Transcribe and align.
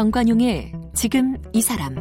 정관용의 0.00 0.72
지금 0.94 1.36
이 1.52 1.60
사람 1.60 1.94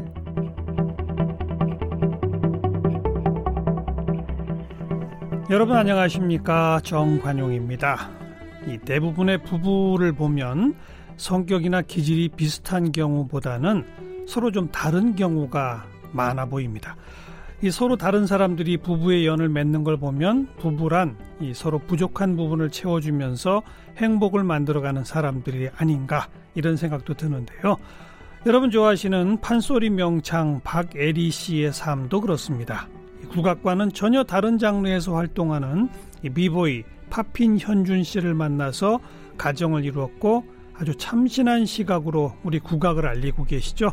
여러분 5.49 5.75
안녕하십니까 5.75 6.79
정관용입니다. 6.85 8.09
이 8.67 8.77
대부분의 8.77 9.43
부부를 9.43 10.13
보면 10.13 10.75
성격이나 11.17 11.81
기질이 11.81 12.29
비슷한 12.29 12.93
경우보다는 12.93 14.25
서로 14.29 14.49
좀 14.49 14.71
다른 14.71 15.17
경우가 15.17 15.85
많아 16.13 16.45
보입니다. 16.45 16.95
이 17.61 17.71
서로 17.71 17.97
다른 17.97 18.25
사람들이 18.25 18.77
부부의 18.77 19.25
연을 19.25 19.49
맺는 19.49 19.83
걸 19.83 19.97
보면 19.97 20.47
부부란 20.59 21.17
이 21.41 21.53
서로 21.53 21.79
부족한 21.79 22.37
부분을 22.37 22.69
채워주면서 22.69 23.63
행복을 23.97 24.45
만들어가는 24.45 25.03
사람들이 25.03 25.69
아닌가 25.75 26.29
이런 26.55 26.77
생각도 26.77 27.15
드는데요. 27.15 27.75
여러분 28.45 28.71
좋아하시는 28.71 29.41
판소리 29.41 29.89
명창 29.89 30.61
박애리 30.63 31.29
씨의 31.31 31.73
삶도 31.73 32.21
그렇습니다. 32.21 32.87
국악과는 33.33 33.91
전혀 33.91 34.23
다른 34.23 34.57
장르에서 34.57 35.15
활동하는 35.15 35.89
비보이 36.33 36.83
파핀 37.09 37.57
현준 37.59 38.03
씨를 38.03 38.35
만나서 38.35 39.01
가정을 39.37 39.83
이루었고 39.83 40.45
아주 40.75 40.95
참신한 40.95 41.65
시각으로 41.65 42.33
우리 42.43 42.59
국악을 42.59 43.05
알리고 43.05 43.43
계시죠. 43.43 43.91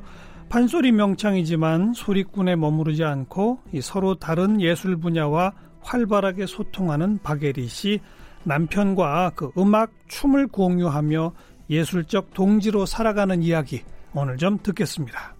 판소리 0.48 0.92
명창이지만 0.92 1.92
소리꾼에 1.94 2.56
머무르지 2.56 3.04
않고 3.04 3.58
서로 3.82 4.14
다른 4.14 4.60
예술 4.60 4.96
분야와 4.96 5.52
활발하게 5.80 6.46
소통하는 6.46 7.18
박예리 7.22 7.66
씨 7.68 8.00
남편과 8.44 9.32
그 9.34 9.50
음악 9.58 9.90
춤을 10.08 10.48
공유하며 10.48 11.32
예술적 11.68 12.32
동지로 12.32 12.86
살아가는 12.86 13.42
이야기 13.42 13.82
오늘 14.14 14.36
좀 14.36 14.58
듣겠습니다. 14.62 15.35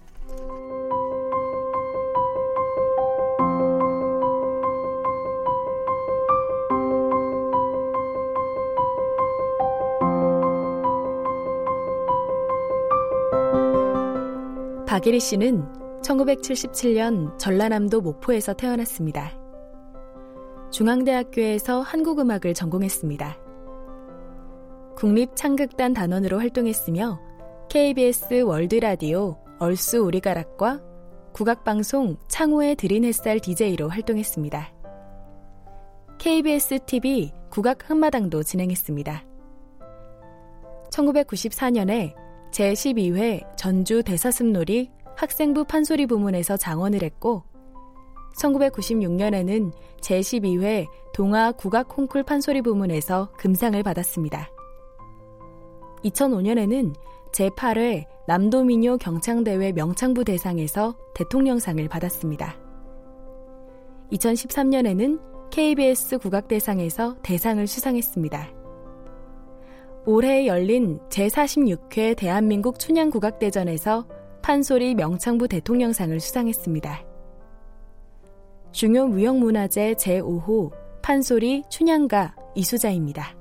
박예리 14.97 15.21
씨는 15.21 15.63
1977년 16.01 17.39
전라남도 17.39 18.01
목포에서 18.01 18.55
태어났습니다. 18.55 19.31
중앙대학교에서 20.71 21.83
한국음악을 21.83 22.55
전공했습니다. 22.55 23.37
국립창극단 24.97 25.93
단원으로 25.93 26.39
활동했으며 26.39 27.21
KBS 27.69 28.41
월드라디오 28.41 29.37
얼쑤 29.59 29.99
우리가락과 29.99 30.81
국악방송 31.35 32.17
창호의 32.29 32.77
드린 32.77 33.05
햇살 33.05 33.39
DJ로 33.39 33.91
활동했습니다. 33.91 34.73
KBS 36.17 36.79
TV 36.87 37.33
국악 37.51 37.91
한마당도 37.91 38.45
진행했습니다. 38.45 39.27
1994년에 40.89 42.26
제12회 42.57 43.45
전주 43.59 44.03
대사슴놀이 44.03 44.91
학생부 45.15 45.65
판소리 45.65 46.07
부문에서 46.07 46.57
장원을 46.57 47.03
했고 47.03 47.43
1996년에는 48.39 49.73
제12회 50.01 50.87
동아 51.13 51.53
국악 51.53 51.89
콩쿨 51.89 52.23
판소리 52.23 52.63
부문에서 52.63 53.31
금상을 53.37 53.83
받았습니다. 53.83 54.49
2005년에는 56.05 56.95
제8회 57.33 58.07
남도민요 58.27 58.99
경창대회 58.99 59.73
명창부 59.73 60.25
대상에서 60.25 60.97
대통령상을 61.15 61.87
받았습니다. 61.89 62.57
2013년에는 64.13 65.21
KBS 65.51 66.19
국악대상에서 66.19 67.17
대상을 67.23 67.67
수상했습니다. 67.67 68.56
올해 70.09 70.47
열린 70.47 71.01
제46회 71.09 72.17
대한민국 72.17 72.79
춘향국악대전에서 72.79 74.07
판소리 74.41 74.95
명창부 74.95 75.49
대통령상을 75.49 76.21
수상했습니다. 76.21 77.03
중요 78.71 79.09
무형문화재 79.09 79.95
제5호 79.95 80.71
판소리 81.03 81.65
춘향가 81.69 82.37
이수자입니다. 82.55 83.35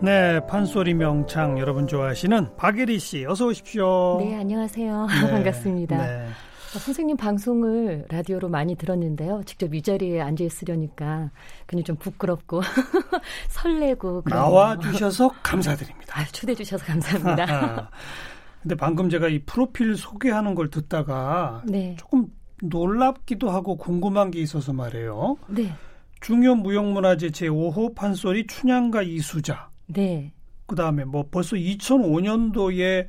네, 0.00 0.38
판소리 0.46 0.94
명창 0.94 1.58
여러분 1.58 1.88
좋아하시는 1.88 2.54
박예리 2.56 3.00
씨 3.00 3.26
어서 3.26 3.46
오십시오. 3.46 4.18
네, 4.20 4.36
안녕하세요. 4.36 5.06
네, 5.06 5.26
반갑습니다. 5.32 6.06
네. 6.06 6.26
어, 6.76 6.78
선생님 6.78 7.16
방송을 7.16 8.04
라디오로 8.10 8.50
많이 8.50 8.74
들었는데요. 8.74 9.42
직접 9.46 9.74
이 9.74 9.80
자리에 9.80 10.20
앉아 10.20 10.44
있으려니까 10.44 11.30
그냥 11.64 11.84
좀 11.84 11.96
부끄럽고 11.96 12.60
설레고 13.48 14.24
나와 14.24 14.78
주셔서 14.78 15.30
감사드립니다. 15.42 16.20
아, 16.20 16.24
초대해 16.26 16.54
주셔서 16.54 16.84
감사합니다. 16.84 17.90
근데 18.60 18.74
방금 18.74 19.08
제가 19.08 19.28
이 19.28 19.38
프로필 19.38 19.96
소개하는 19.96 20.54
걸 20.54 20.68
듣다가 20.68 21.62
네. 21.64 21.96
조금 21.98 22.26
놀랍기도 22.62 23.48
하고 23.48 23.76
궁금한 23.78 24.30
게 24.30 24.40
있어서 24.40 24.74
말이에요. 24.74 25.38
네. 25.48 25.72
중요 26.20 26.56
무형문화재 26.56 27.28
제5호 27.28 27.94
판소리 27.94 28.46
춘향가 28.46 29.00
이수자. 29.00 29.70
네. 29.86 30.32
그 30.66 30.76
다음에 30.76 31.04
뭐 31.04 31.24
벌써 31.30 31.56
2005년도에 31.56 33.06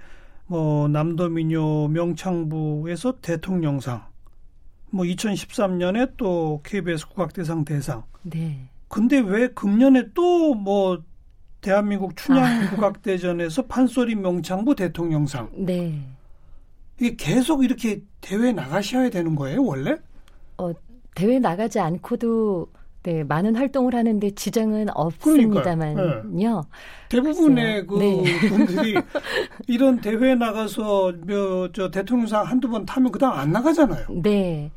뭐 0.47 0.87
남도민요 0.87 1.89
명창부에서 1.89 3.19
대통령상 3.21 4.05
뭐 4.89 5.05
2013년에 5.05 6.13
또 6.17 6.61
KBS 6.63 7.09
국악대상 7.09 7.65
대상. 7.65 8.03
네. 8.23 8.69
근데 8.87 9.19
왜 9.19 9.47
금년에 9.49 10.13
또 10.13 10.55
뭐 10.55 11.03
대한민국 11.61 12.15
춘향 12.15 12.69
국악대전에서 12.69 13.63
아. 13.63 13.65
판소리 13.67 14.15
명창부 14.15 14.75
대통령상. 14.75 15.49
네. 15.53 16.01
이게 16.99 17.15
계속 17.15 17.63
이렇게 17.63 18.01
대회 18.21 18.51
나가셔야 18.51 19.09
되는 19.09 19.35
거예요, 19.35 19.63
원래? 19.63 19.97
어, 20.57 20.71
대회 21.15 21.39
나가지 21.39 21.79
않고도 21.79 22.67
네, 23.07 23.23
많은 23.23 23.55
활동을 23.55 23.95
하는데 23.95 24.29
지장은 24.31 24.87
없습니다만요. 24.93 26.25
네. 26.29 26.45
대부분의 27.07 27.87
그 27.87 27.97
네. 27.99 28.49
분들이 28.49 28.95
이런 29.65 30.01
대회 30.01 30.35
나가서 30.35 31.13
저 31.71 31.89
대통령상 31.89 32.43
한두 32.45 32.67
번 32.67 32.85
타면 32.85 33.13
그다음 33.13 33.39
안 33.39 33.53
나가잖아요. 33.53 34.07
네. 34.21 34.71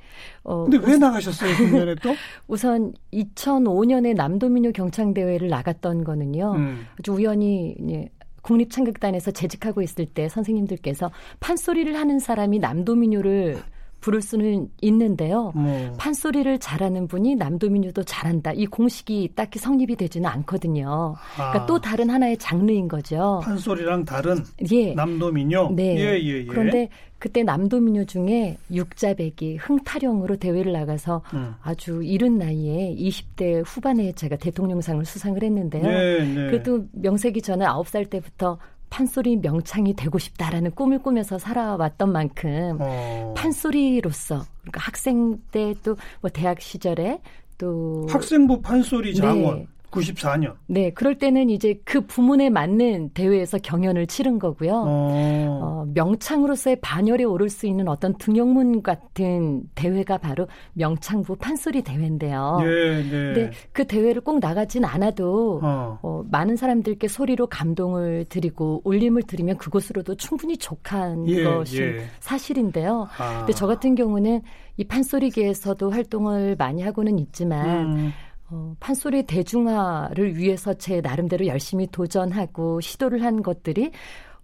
어, 0.45 0.63
근데 0.63 0.77
왜 0.77 0.85
우선, 0.85 1.01
나가셨어요, 1.01 1.57
작년에 1.57 1.97
또? 1.97 2.15
우선 2.47 2.93
2005년에 3.13 4.15
남도민요 4.15 4.71
경창대회를 4.75 5.49
나갔던 5.49 6.05
거는요. 6.05 6.53
음. 6.55 6.87
아주 7.01 7.11
우연히 7.11 7.75
예, 7.91 8.11
국립창극단에서 8.43 9.33
재직하고 9.33 9.83
있을 9.83 10.07
때 10.07 10.29
선생님들께서 10.29 11.11
판소리를 11.41 11.97
하는 11.97 12.21
사람이 12.21 12.61
남도민요를 12.61 13.59
부를 14.01 14.23
수는 14.23 14.69
있는데요. 14.81 15.53
네. 15.55 15.93
판소리를 15.99 16.59
잘하는 16.59 17.07
분이 17.07 17.37
남도민요도 17.37 18.05
잘한다. 18.05 18.53
이 18.53 18.67
공식이 18.67 19.33
딱히 19.35 19.59
성립이 19.59 19.97
되지는 19.97 20.29
않거든요. 20.29 21.15
그러니까 21.35 21.63
아. 21.63 21.67
또 21.67 21.81
다른 21.81 22.11
하나의 22.11 22.39
장르인 22.39 22.89
거죠. 22.89 23.41
판소리랑 23.43 24.05
다른 24.05 24.43
예. 24.73 24.95
남도민요. 24.95 25.73
네. 25.75 25.97
예, 25.97 26.19
예, 26.21 26.39
예. 26.39 26.45
그런데 26.47 26.89
그때 27.19 27.43
남도민요 27.43 28.07
중에 28.07 28.57
육자배기 28.73 29.57
흥타령으로 29.57 30.37
대회를 30.37 30.73
나가서 30.73 31.23
음. 31.35 31.55
아주 31.63 32.03
이른 32.03 32.39
나이에 32.39 32.97
20대 32.97 33.63
후반에 33.67 34.13
제가 34.13 34.37
대통령상을 34.37 35.05
수상을 35.05 35.41
했는데요. 35.43 35.83
네, 35.83 36.25
네. 36.25 36.35
그래도 36.47 36.87
명색이 36.93 37.43
저는 37.43 37.67
9살 37.67 38.09
때부터 38.09 38.59
판소리 38.91 39.37
명창이 39.37 39.95
되고 39.95 40.19
싶다라는 40.19 40.73
꿈을 40.73 40.99
꾸면서 40.99 41.39
살아왔던 41.39 42.11
만큼 42.13 42.77
어. 42.81 43.35
판소리로서 43.37 44.43
그러니까 44.63 44.81
학생 44.81 45.39
때 45.53 45.75
또 45.83 45.97
뭐 46.21 46.31
대학 46.31 46.61
시절에 46.61 47.21
또 47.59 48.07
학생부 48.11 48.61
판소리 48.63 49.15
장원 49.15 49.59
네. 49.61 49.67
94년. 49.91 50.55
네, 50.67 50.91
그럴 50.91 51.19
때는 51.19 51.51
이제 51.51 51.81
그 51.85 52.07
부문에 52.07 52.51
맞는 52.51 53.11
대회에서 53.11 53.59
경연을 53.59 54.07
치른 54.07 54.39
거고요. 54.39 54.73
어. 54.87 55.61
어, 55.63 55.87
명창으로서의 55.95 56.81
반열에 56.81 57.25
오를 57.25 57.49
수 57.49 57.67
있는 57.67 57.89
어떤 57.89 58.17
등용문 58.19 58.83
같은 58.83 59.65
대회가 59.75 60.19
바로 60.19 60.47
명창부 60.75 61.37
판소리 61.37 61.83
대회인데요. 61.83 62.59
네, 62.63 63.03
네. 63.03 63.11
근데 63.11 63.51
그 63.73 63.87
대회를 63.87 64.23
꼭 64.23 64.39
나가진 64.41 64.85
않아도 64.85 65.61
어. 65.63 65.99
어, 66.03 66.23
많은 66.31 66.57
사람들께 66.57 67.09
소리로 67.09 67.49
감동을 67.49 68.27
드리고 68.29 68.83
울림을 68.85 69.25
드리면 69.25 69.59
그것으로도 69.59 70.15
충분히 70.17 70.57
족한 70.57 71.27
예, 71.29 71.45
것이 71.45 71.83
예. 71.83 72.05
사실인데요. 72.21 73.09
아. 73.19 73.39
근데 73.39 73.53
저 73.53 73.67
같은 73.67 73.95
경우는 73.95 74.43
이 74.77 74.85
판소리계에서도 74.85 75.91
활동을 75.91 76.57
많이 76.57 76.83
하고는 76.83 77.19
있지만 77.19 77.97
음. 77.97 78.13
어, 78.51 78.75
판소리 78.81 79.23
대중화를 79.25 80.37
위해서 80.37 80.75
제 80.75 81.01
나름대로 81.01 81.47
열심히 81.47 81.87
도전하고 81.87 82.81
시도를 82.81 83.23
한 83.23 83.43
것들이 83.43 83.93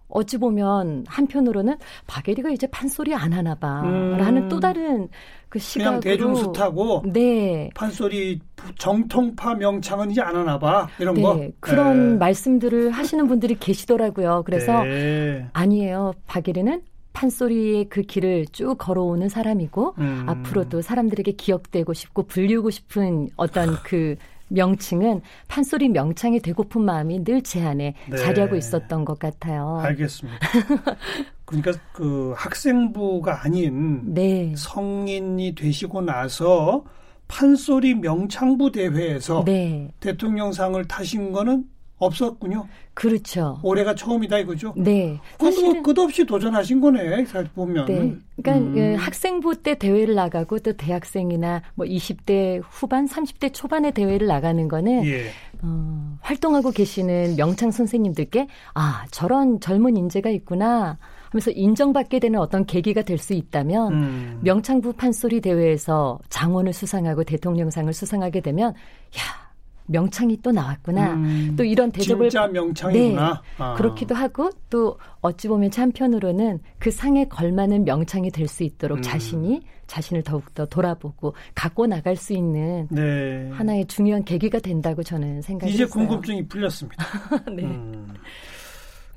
어찌 0.09 0.37
보면 0.37 1.03
한편으로는 1.07 1.75
박예리가 2.07 2.49
이제 2.49 2.65
판소리 2.67 3.13
안 3.13 3.33
하나 3.33 3.55
봐라는 3.55 4.43
음. 4.43 4.49
또 4.49 4.59
다른 4.59 5.09
그 5.49 5.59
시각으로 5.59 5.99
그냥 5.99 6.17
대중스타고 6.17 7.03
네. 7.11 7.69
판소리 7.75 8.39
정통파 8.77 9.55
명창은 9.55 10.11
이제 10.11 10.21
안 10.21 10.35
하나 10.35 10.57
봐 10.57 10.87
이런 10.99 11.15
네. 11.15 11.21
거 11.21 11.47
그런 11.59 12.11
네. 12.11 12.17
말씀들을 12.17 12.91
하시는 12.91 13.27
분들이 13.27 13.55
계시더라고요. 13.59 14.43
그래서 14.45 14.83
네. 14.83 15.45
아니에요. 15.51 16.13
박예리는 16.27 16.81
판소리의 17.17 17.89
그 17.89 18.03
길을 18.03 18.45
쭉 18.51 18.75
걸어오는 18.77 19.27
사람이고 19.27 19.95
음. 19.97 20.25
앞으로도 20.27 20.83
사람들에게 20.83 21.31
기억되고 21.31 21.93
싶고 21.93 22.23
불리우고 22.23 22.69
싶은 22.69 23.29
어떤 23.37 23.75
그 23.83 24.15
명칭은 24.49 25.21
판소리 25.47 25.89
명창이 25.89 26.39
되고픈 26.39 26.81
마음이 26.83 27.23
늘 27.23 27.41
제 27.41 27.63
안에 27.63 27.95
네. 28.09 28.17
자리하고 28.17 28.55
있었던 28.55 29.03
것 29.03 29.17
같아요. 29.19 29.79
알겠습니다. 29.81 30.37
그러니까 31.45 31.71
그 31.93 32.33
학생부가 32.35 33.43
아닌 33.43 34.13
네. 34.13 34.53
성인이 34.55 35.55
되시고 35.55 36.01
나서 36.01 36.83
판소리 37.27 37.95
명창부 37.95 38.71
대회에서 38.71 39.43
네. 39.45 39.89
대통령상을 40.01 40.85
타신 40.87 41.31
거는 41.31 41.65
없었군요. 41.99 42.67
그렇죠. 42.93 43.59
올해가 43.63 43.95
처음이다 43.95 44.39
이거죠. 44.39 44.73
네. 44.75 45.19
사실은 45.39 45.81
끝없이 45.83 46.25
도전하신 46.25 46.81
거네. 46.81 47.25
사실 47.25 47.49
보면. 47.53 47.85
네. 47.85 48.15
그러니까 48.41 48.65
음. 48.67 48.73
그 48.73 48.95
학생부 48.99 49.61
때 49.63 49.75
대회를 49.75 50.15
나가고 50.15 50.59
또 50.59 50.73
대학생이나 50.73 51.61
뭐 51.75 51.85
20대 51.85 52.61
후반, 52.69 53.07
30대 53.07 53.53
초반의 53.53 53.91
대회를 53.93 54.27
나가는 54.27 54.67
거는 54.67 55.05
예. 55.05 55.25
어, 55.63 56.17
활동하고 56.21 56.71
계시는 56.71 57.35
명창 57.35 57.71
선생님들께 57.71 58.47
아 58.75 59.05
저런 59.11 59.59
젊은 59.59 59.97
인재가 59.97 60.29
있구나. 60.29 60.97
하면서 61.29 61.51
인정받게 61.51 62.19
되는 62.19 62.39
어떤 62.39 62.65
계기가 62.65 63.01
될 63.01 63.17
수 63.17 63.33
있다면 63.33 63.93
음. 63.93 64.39
명창부 64.43 64.93
판소리 64.93 65.41
대회에서 65.41 66.19
장원을 66.29 66.71
수상하고 66.71 67.23
대통령상을 67.23 67.91
수상하게 67.91 68.41
되면 68.41 68.69
야 68.69 69.46
명창이 69.87 70.41
또 70.41 70.51
나왔구나. 70.51 71.13
음, 71.13 71.55
또 71.57 71.63
이런 71.63 71.91
대접을 71.91 72.29
진짜 72.29 72.47
명창이구나. 72.47 73.33
네, 73.33 73.63
아. 73.63 73.73
그렇기도 73.75 74.15
하고 74.15 74.49
또 74.69 74.97
어찌 75.21 75.47
보면 75.47 75.71
한편으로는 75.73 76.59
그 76.79 76.91
상에 76.91 77.25
걸맞는 77.25 77.85
명창이 77.85 78.29
될 78.31 78.47
수 78.47 78.63
있도록 78.63 78.99
음. 78.99 79.01
자신이 79.01 79.61
자신을 79.87 80.23
더욱더 80.23 80.65
돌아보고 80.65 81.33
갖고 81.53 81.85
나갈 81.87 82.15
수 82.15 82.33
있는 82.33 82.87
네. 82.89 83.49
하나의 83.51 83.85
중요한 83.87 84.23
계기가 84.23 84.59
된다고 84.59 85.03
저는 85.03 85.41
생각했어요. 85.41 85.73
이제 85.75 85.85
궁금증이 85.85 86.47
풀렸습니다. 86.47 87.05
네. 87.53 87.63
음. 87.63 88.13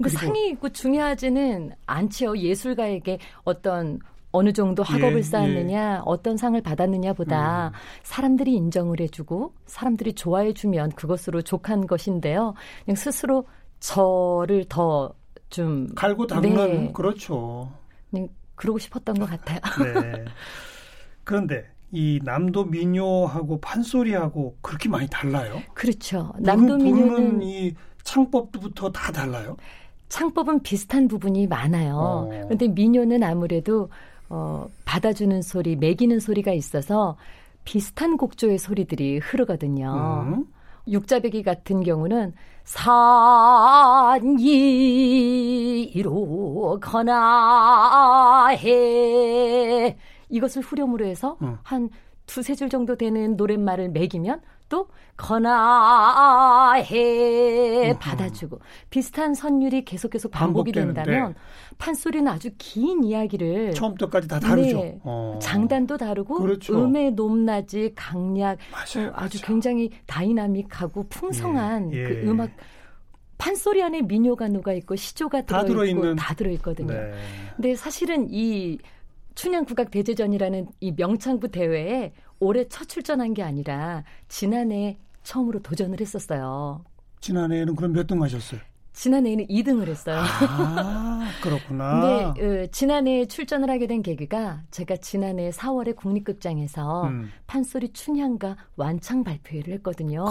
그 0.03 0.09
상이 0.09 0.49
있고 0.51 0.69
중요하지는 0.71 1.73
않죠. 1.87 2.37
예술가에게 2.39 3.19
어떤 3.45 3.99
어느 4.33 4.53
정도 4.53 4.83
학업을 4.83 5.19
예, 5.19 5.23
쌓았느냐, 5.23 5.95
예. 5.97 6.01
어떤 6.05 6.37
상을 6.37 6.61
받았느냐보다 6.61 7.69
음. 7.69 7.73
사람들이 8.03 8.55
인정을 8.55 9.01
해주고 9.01 9.55
사람들이 9.67 10.15
좋아해주면 10.15 10.93
그것으로 10.93 11.43
족한 11.43 11.87
것인데요. 11.87 12.55
그냥 12.85 12.97
스스로 12.97 13.47
저를 13.81 14.65
더 14.69 15.15
좀 15.51 15.89
갈고 15.95 16.27
닦는 16.27 16.55
네. 16.55 16.93
그렇죠. 16.93 17.71
그냥 18.11 18.29
그러고 18.55 18.79
싶었던 18.79 19.19
것 19.19 19.29
같아요. 19.29 19.59
네. 20.01 20.25
그런데 21.25 21.67
이 21.93 22.21
남도 22.23 22.67
민요하고 22.67 23.61
판소리하고 23.61 24.57
그렇게 24.63 24.89
많이 24.89 25.09
달라요? 25.09 25.61
그렇죠. 25.75 26.33
남도 26.39 26.77
민요는 26.77 27.43
이 27.43 27.75
창법부터 28.05 28.93
다 28.93 29.13
달라요? 29.13 29.57
창법은 30.09 30.63
비슷한 30.63 31.09
부분이 31.09 31.47
많아요. 31.49 31.97
어. 31.97 32.29
그런데 32.45 32.69
민요는 32.69 33.23
아무래도 33.23 33.91
어, 34.31 34.69
받아주는 34.85 35.43
소리, 35.43 35.77
매기는 35.77 36.19
소리가 36.21 36.53
있어서 36.53 37.17
비슷한 37.65 38.17
곡조의 38.17 38.59
소리들이 38.59 39.19
흐르거든요. 39.19 40.25
음. 40.27 40.47
육자배기 40.89 41.43
같은 41.43 41.83
경우는 41.83 42.33
산이로 42.65 44.39
거나 46.81 48.47
해 48.49 49.97
이것을 50.29 50.63
후렴으로 50.63 51.05
해서 51.05 51.37
음. 51.43 51.59
한 51.63 51.91
두세 52.31 52.55
줄 52.55 52.69
정도 52.69 52.95
되는 52.97 53.37
노랫말을 53.37 53.89
매기면 53.91 54.41
또 54.69 54.87
거나해 56.77 56.87
받아주고 57.99 58.61
비슷한 58.89 59.35
선율이 59.35 59.85
계속 59.85 60.11
계속 60.11 60.31
반복이 60.31 60.71
된다면 60.71 61.35
판소리는 61.79 62.31
아주 62.31 62.51
긴 62.57 63.03
이야기를 63.03 63.75
처음부터까지 63.75 64.29
다 64.29 64.39
다르죠. 64.39 64.77
네, 64.77 65.01
어. 65.03 65.41
장단도 65.43 65.97
다르고 65.97 66.37
그렇죠. 66.37 66.81
음의 66.81 67.11
높낮이 67.13 67.93
강약 67.97 68.59
맞아요, 68.71 69.09
어, 69.09 69.13
아주 69.17 69.39
맞아요. 69.39 69.47
굉장히 69.47 69.91
다이나믹하고 70.07 71.09
풍성한 71.09 71.93
예, 71.93 71.99
예. 71.99 72.05
그 72.05 72.23
음악 72.31 72.51
판소리 73.39 73.83
안에 73.83 74.03
민요가 74.03 74.47
녹아 74.47 74.73
있고 74.75 74.95
시조가 74.95 75.47
들어 75.47 75.85
있고. 75.85 76.15
다 76.15 76.35
들어 76.35 76.51
있거든요. 76.53 76.93
네. 76.93 77.13
근데 77.57 77.75
사실은 77.75 78.29
이 78.31 78.79
춘향 79.35 79.65
국악 79.65 79.91
대제전이라는 79.91 80.69
이 80.81 80.93
명창부 80.93 81.49
대회에 81.51 82.13
올해 82.39 82.67
첫 82.69 82.89
출전한 82.89 83.35
게 83.35 83.43
아니라 83.43 84.05
지난해 84.29 84.99
처음으로 85.23 85.61
도전을 85.63 86.01
했었어요. 86.01 86.85
지난해에는 87.21 87.77
그럼 87.77 87.93
몇 87.93 88.07
등 88.07 88.23
하셨어요? 88.23 88.61
지난해에는 88.93 89.47
2등을 89.47 89.87
했어요. 89.89 90.17
아, 90.19 91.29
그렇구나. 91.43 92.33
근데 92.35 92.65
어, 92.65 92.67
지난해 92.73 93.25
출전을 93.27 93.71
하게 93.71 93.87
된 93.87 94.03
계기가 94.03 94.63
제가 94.71 94.97
지난해 94.97 95.51
4월에 95.51 95.95
국립극장에서 95.97 97.05
음. 97.05 97.31
판소리 97.47 97.93
춘향가 97.93 98.57
완창 98.77 99.23
발표회를 99.23 99.75
했거든요. 99.75 100.25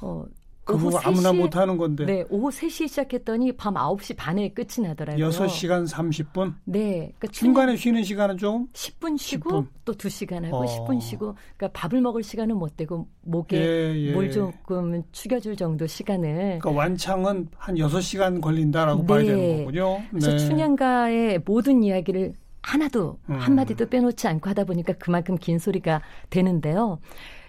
어, 0.00 0.24
그거 0.64 0.98
아무나 1.04 1.32
못 1.32 1.56
하는 1.56 1.76
건데. 1.76 2.04
네, 2.06 2.24
오후 2.30 2.48
3시에 2.48 2.88
시작했더니 2.88 3.52
밤 3.52 3.74
9시 3.74 4.16
반에 4.16 4.48
끝이 4.50 4.86
나더라고요. 4.86 5.28
6시간 5.28 5.86
30분? 5.88 6.54
네. 6.64 7.12
그러니까 7.18 7.28
중간에 7.30 7.76
쉬는 7.76 8.02
시간은 8.02 8.38
좀? 8.38 8.68
10분 8.72 9.18
쉬고 9.18 9.50
10분. 9.50 9.66
또 9.84 9.92
2시간 9.92 10.44
하고 10.44 10.58
어. 10.58 10.64
10분 10.64 11.00
쉬고 11.00 11.36
그러니까 11.56 11.78
밥을 11.78 12.00
먹을 12.00 12.22
시간은 12.22 12.56
못 12.56 12.76
되고 12.76 13.06
목에 13.22 13.56
예, 13.56 13.94
예. 13.94 14.12
뭘 14.12 14.30
조금 14.30 15.02
축여 15.12 15.40
줄 15.40 15.56
정도 15.56 15.86
시간을 15.86 16.58
그러니까 16.60 16.70
완창은 16.70 17.48
한 17.56 17.74
6시간 17.74 18.40
걸린다라고 18.40 19.02
네. 19.02 19.06
봐야 19.06 19.22
되는 19.22 19.58
거군요. 19.58 19.98
네. 19.98 20.08
그래서 20.10 20.36
춘향가의 20.38 21.42
모든 21.44 21.82
이야기를 21.82 22.32
하나도 22.62 23.18
음. 23.28 23.34
한마디도 23.34 23.90
빼놓지 23.90 24.26
않고 24.26 24.48
하다 24.48 24.64
보니까 24.64 24.94
그만큼 24.94 25.36
긴 25.36 25.58
소리가 25.58 26.00
되는데요. 26.30 26.98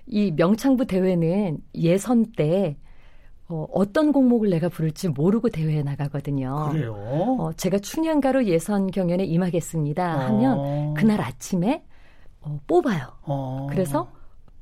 이 0.08 0.32
명창부 0.32 0.86
대회는 0.86 1.60
예선 1.76 2.26
때 2.36 2.76
어, 3.48 3.68
어떤 3.72 4.12
곡목을 4.12 4.50
내가 4.50 4.70
부를지 4.70 5.10
모르고 5.10 5.50
대회에 5.50 5.84
나가거든요. 5.84 6.70
그래요? 6.72 6.94
어, 7.40 7.52
제가 7.56 7.78
춘향가로 7.80 8.46
예선 8.46 8.88
경연에 8.88 9.24
임하겠습니다 9.24 10.20
하면 10.28 10.58
어. 10.60 10.94
그날 10.98 11.22
아침에 11.22 11.84
어, 12.42 12.60
뽑아요. 12.66 13.14
어. 13.24 13.68
그래서 13.70 14.10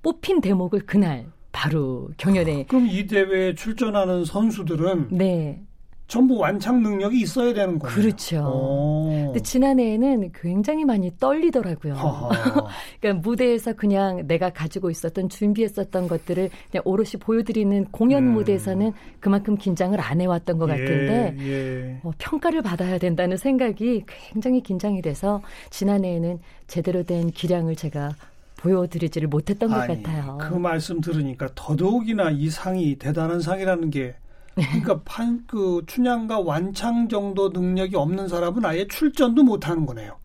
뽑힌 0.01 0.41
대목을 0.41 0.85
그날 0.85 1.27
바로 1.53 2.09
경연에. 2.17 2.65
그럼 2.65 2.87
이 2.89 3.07
대회에 3.07 3.55
출전하는 3.55 4.25
선수들은 4.25 5.09
네. 5.11 5.63
전부 6.07 6.37
완창 6.37 6.83
능력이 6.83 7.19
있어야 7.21 7.53
되는 7.53 7.79
거예요. 7.79 7.95
그렇죠. 7.95 9.09
근데 9.09 9.39
지난해에는 9.39 10.31
굉장히 10.33 10.85
많이 10.85 11.11
떨리더라고요. 11.17 11.95
그러니까 12.99 13.21
무대에서 13.21 13.73
그냥 13.73 14.27
내가 14.27 14.49
가지고 14.49 14.89
있었던 14.89 15.29
준비했었던 15.29 16.07
것들을 16.07 16.49
그냥 16.71 16.81
오롯이 16.85 17.11
보여드리는 17.19 17.85
공연 17.85 18.23
음. 18.23 18.33
무대에서는 18.33 18.91
그만큼 19.19 19.55
긴장을 19.55 19.99
안 19.99 20.21
해왔던 20.21 20.57
것 20.57 20.69
예, 20.69 20.71
같은데 20.71 21.35
예. 21.39 21.99
어, 22.03 22.11
평가를 22.17 22.61
받아야 22.61 22.97
된다는 22.97 23.37
생각이 23.37 24.03
굉장히 24.05 24.61
긴장이 24.61 25.01
돼서 25.01 25.41
지난해에는 25.69 26.39
제대로 26.67 27.03
된 27.03 27.31
기량을 27.31 27.75
제가 27.75 28.11
보여드리지를 28.57 29.27
못했던 29.27 29.69
것 29.69 29.75
아니, 29.75 30.01
같아요. 30.01 30.37
그 30.39 30.53
말씀 30.53 31.01
들으니까 31.01 31.49
더더욱이나 31.53 32.31
이 32.31 32.49
상이 32.49 32.95
대단한 32.95 33.41
상이라는 33.41 33.89
게 33.89 34.15
그러니까 34.55 35.01
판, 35.03 35.45
그 35.47 35.83
춘향과 35.87 36.39
완창 36.39 37.07
정도 37.09 37.49
능력이 37.49 37.95
없는 37.95 38.27
사람은 38.27 38.65
아예 38.65 38.87
출전도 38.87 39.43
못 39.43 39.67
하는 39.67 39.85
거네요. 39.85 40.19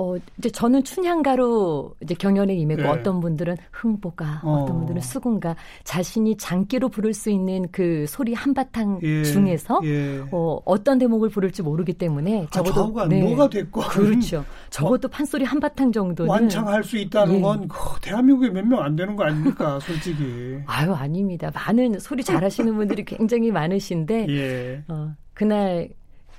어, 0.00 0.14
이제 0.38 0.48
저는 0.48 0.84
춘향가로 0.84 1.96
이제 2.04 2.14
경연에 2.14 2.54
임했고 2.54 2.82
네. 2.84 2.88
어떤 2.88 3.18
분들은 3.18 3.56
흥보가, 3.72 4.42
어. 4.44 4.64
떤 4.64 4.78
분들은 4.78 5.00
수군가 5.00 5.56
자신이 5.82 6.36
장기로 6.36 6.88
부를 6.88 7.12
수 7.12 7.30
있는 7.30 7.66
그 7.72 8.06
소리 8.06 8.32
한바탕 8.32 9.00
예. 9.02 9.24
중에서 9.24 9.80
예. 9.82 10.20
어, 10.30 10.60
어떤 10.64 10.98
대목을 10.98 11.30
부를지 11.30 11.62
모르기 11.62 11.94
때문에 11.94 12.44
아, 12.44 12.50
적어도 12.52 13.00
아, 13.00 13.08
네. 13.08 13.20
뭐가 13.22 13.48
됐고 13.50 13.80
그렇죠. 13.80 14.44
적어도 14.70 15.08
판소리 15.08 15.44
한바탕 15.44 15.90
정도는 15.90 16.30
완창할 16.30 16.84
수 16.84 16.96
있다는 16.96 17.34
예. 17.36 17.40
건 17.40 17.66
그, 17.66 18.00
대한민국에 18.00 18.50
몇 18.50 18.64
명 18.64 18.78
안 18.84 18.94
되는 18.94 19.16
거 19.16 19.24
아닙니까, 19.24 19.80
솔직히. 19.82 20.58
아유 20.66 20.92
아닙니다. 20.92 21.50
많은 21.52 21.98
소리 21.98 22.22
잘하시는 22.22 22.72
분들이 22.76 23.04
굉장히 23.04 23.50
많으신데 23.50 24.26
예. 24.30 24.84
어, 24.86 25.12
그날 25.34 25.88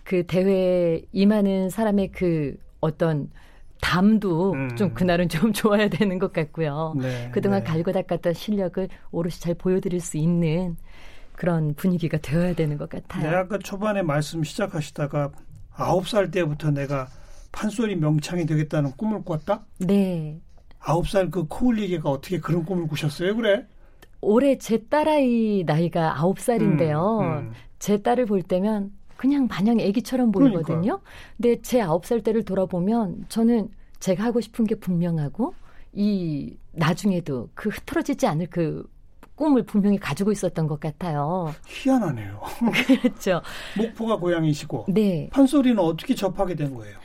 그 0.06 0.26
대회에 0.26 1.02
임하는 1.12 1.70
사람의 1.70 2.12
그 2.14 2.56
어떤 2.80 3.30
담도 3.82 4.54
음. 4.54 4.76
좀 4.76 4.94
그날은 4.94 5.30
좀 5.30 5.52
좋아야 5.54 5.90
되는 5.90 6.20
것 6.20 6.34
같고요. 6.34 6.96
네, 6.98 7.30
그동안 7.32 7.64
네. 7.64 7.72
갈고 7.72 7.92
닦았던 7.92 8.34
실력을 8.34 8.88
오롯이 9.12 9.36
잘 9.40 9.54
보여드릴 9.56 10.00
수 10.02 10.18
있는 10.18 10.76
그런 11.36 11.74
분위기가 11.74 12.18
되어야 12.18 12.54
되는 12.54 12.78
것 12.78 12.90
같아요. 12.90 13.30
네, 13.30 13.36
아까 13.36 13.58
초반에 13.58 14.02
말씀 14.02 14.44
시작하시다가 14.44 15.32
아홉 15.76 16.08
살 16.10 16.30
때부터 16.32 16.72
내가 16.72 17.08
판소리 17.52 17.96
명창이 17.96 18.46
되겠다는 18.46 18.92
꿈을 18.98 19.24
꿨다? 19.24 19.62
네. 19.80 20.40
아홉 20.82 21.08
살 21.10 21.30
그 21.30 21.46
코울리게가 21.48 22.10
어떻게 22.10 22.40
그런 22.40 22.64
꿈을 22.66 22.88
꾸셨어요, 22.88 23.36
그래? 23.36 23.66
올해 24.22 24.58
제 24.58 24.78
딸아이 24.90 25.64
나이가 25.66 26.20
아홉 26.20 26.40
살인데요. 26.40 27.20
음, 27.22 27.26
음. 27.48 27.54
제 27.80 28.02
딸을 28.02 28.26
볼 28.26 28.44
때면 28.44 28.92
그냥 29.20 29.48
마냥 29.50 29.82
애기처럼 29.82 30.32
보이거든요. 30.32 30.64
그러니까요. 30.64 31.02
근데 31.36 31.62
제 31.62 31.82
아홉 31.82 32.06
살 32.06 32.22
때를 32.22 32.46
돌아보면 32.46 33.26
저는 33.28 33.68
제가 34.00 34.24
하고 34.24 34.40
싶은 34.40 34.66
게 34.66 34.76
분명하고 34.76 35.54
이 35.92 36.56
나중에도 36.72 37.50
그 37.54 37.68
흐트러지지 37.68 38.28
않을 38.28 38.48
그 38.50 38.90
꿈을 39.36 39.64
분명히 39.64 39.98
가지고 39.98 40.32
있었던 40.32 40.68
것 40.68 40.80
같아요. 40.80 41.54
희한하네요. 41.68 42.40
그렇죠. 43.02 43.42
목포가 43.78 44.16
고향이시고 44.16 44.86
네. 44.88 45.28
판소리는 45.34 45.78
어떻게 45.80 46.16
접하게 46.16 46.56
된 46.56 46.74
거예요? 46.74 46.98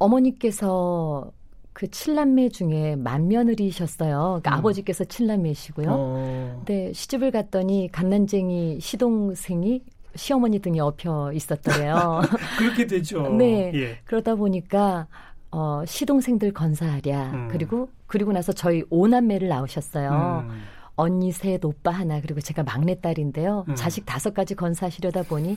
어머니께서 0.00 1.30
그 1.72 1.88
칠남매 1.88 2.48
중에 2.48 2.96
맏며느리셨어요. 2.96 4.40
그러니까 4.42 4.50
음. 4.50 4.58
아버지께서 4.58 5.04
칠남매시고요. 5.04 5.86
어. 5.88 6.54
근데 6.64 6.92
시집을 6.92 7.30
갔더니 7.30 7.90
갓난쟁이 7.92 8.80
시동생이 8.80 9.82
시어머니 10.14 10.58
등에 10.60 10.80
엎여 10.80 11.32
있었더래요. 11.32 12.22
그렇게 12.58 12.86
되죠. 12.86 13.28
네. 13.36 13.72
예. 13.74 13.98
그러다 14.04 14.34
보니까 14.34 15.06
어, 15.50 15.84
시동생들 15.86 16.52
건사하랴. 16.52 17.30
음. 17.32 17.48
그리고 17.50 17.88
그리고 18.06 18.32
나서 18.32 18.52
저희 18.52 18.82
오남매를 18.90 19.48
낳으셨어요. 19.48 20.44
음. 20.48 20.62
언니 20.96 21.32
셋, 21.32 21.64
오빠 21.64 21.90
하나, 21.90 22.20
그리고 22.20 22.40
제가 22.40 22.62
막내딸인데요. 22.62 23.64
음. 23.68 23.74
자식 23.74 24.06
다섯까지 24.06 24.54
건사하시려다 24.54 25.24
보니 25.24 25.48
뭐 25.48 25.56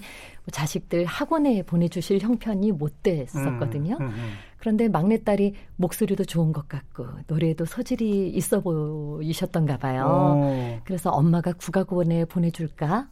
자식들 0.52 1.06
학원에 1.06 1.62
보내주실 1.62 2.20
형편이 2.20 2.72
못 2.72 3.04
됐었거든요. 3.04 3.98
음. 4.00 4.06
음, 4.06 4.08
음. 4.08 4.34
그런데 4.58 4.88
막내딸이 4.88 5.54
목소리도 5.76 6.26
좋은 6.26 6.52
것 6.54 6.68
같고 6.68 7.06
노래에도 7.28 7.66
소질이 7.66 8.30
있어 8.30 8.62
보이셨던가 8.62 9.78
봐요. 9.78 10.06
오. 10.06 10.10
어. 10.10 10.80
그래서 10.84 11.12
엄마가 11.12 11.54
국악원에 11.54 12.26
보내줄까? 12.26 13.08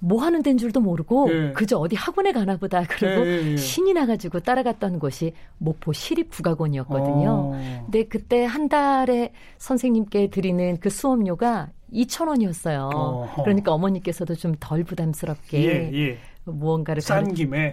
뭐 0.00 0.22
하는 0.22 0.42
데인 0.42 0.58
줄도 0.58 0.80
모르고 0.80 1.28
예. 1.30 1.52
그저 1.52 1.78
어디 1.78 1.94
학원에 1.94 2.32
가나 2.32 2.56
보다 2.56 2.82
그리고 2.88 3.26
예, 3.26 3.42
예, 3.42 3.52
예. 3.52 3.56
신이 3.56 3.92
나가지고 3.92 4.40
따라갔던 4.40 4.98
곳이 4.98 5.32
목포 5.58 5.92
시립국악원이었거든요. 5.92 7.30
어. 7.30 7.82
근데 7.84 8.04
그때 8.04 8.44
한 8.44 8.68
달에 8.68 9.32
선생님께 9.58 10.30
드리는 10.30 10.78
그 10.80 10.88
수업료가 10.90 11.68
2천 11.92 12.28
원이었어요. 12.28 12.90
어 12.92 13.42
그러니까 13.42 13.72
어머니께서도 13.72 14.34
좀 14.34 14.54
덜 14.58 14.84
부담스럽게 14.84 15.64
예, 15.64 15.90
예. 15.92 16.18
무언가를 16.44 17.02
싼 17.02 17.24
가르... 17.24 17.34
김에 17.34 17.70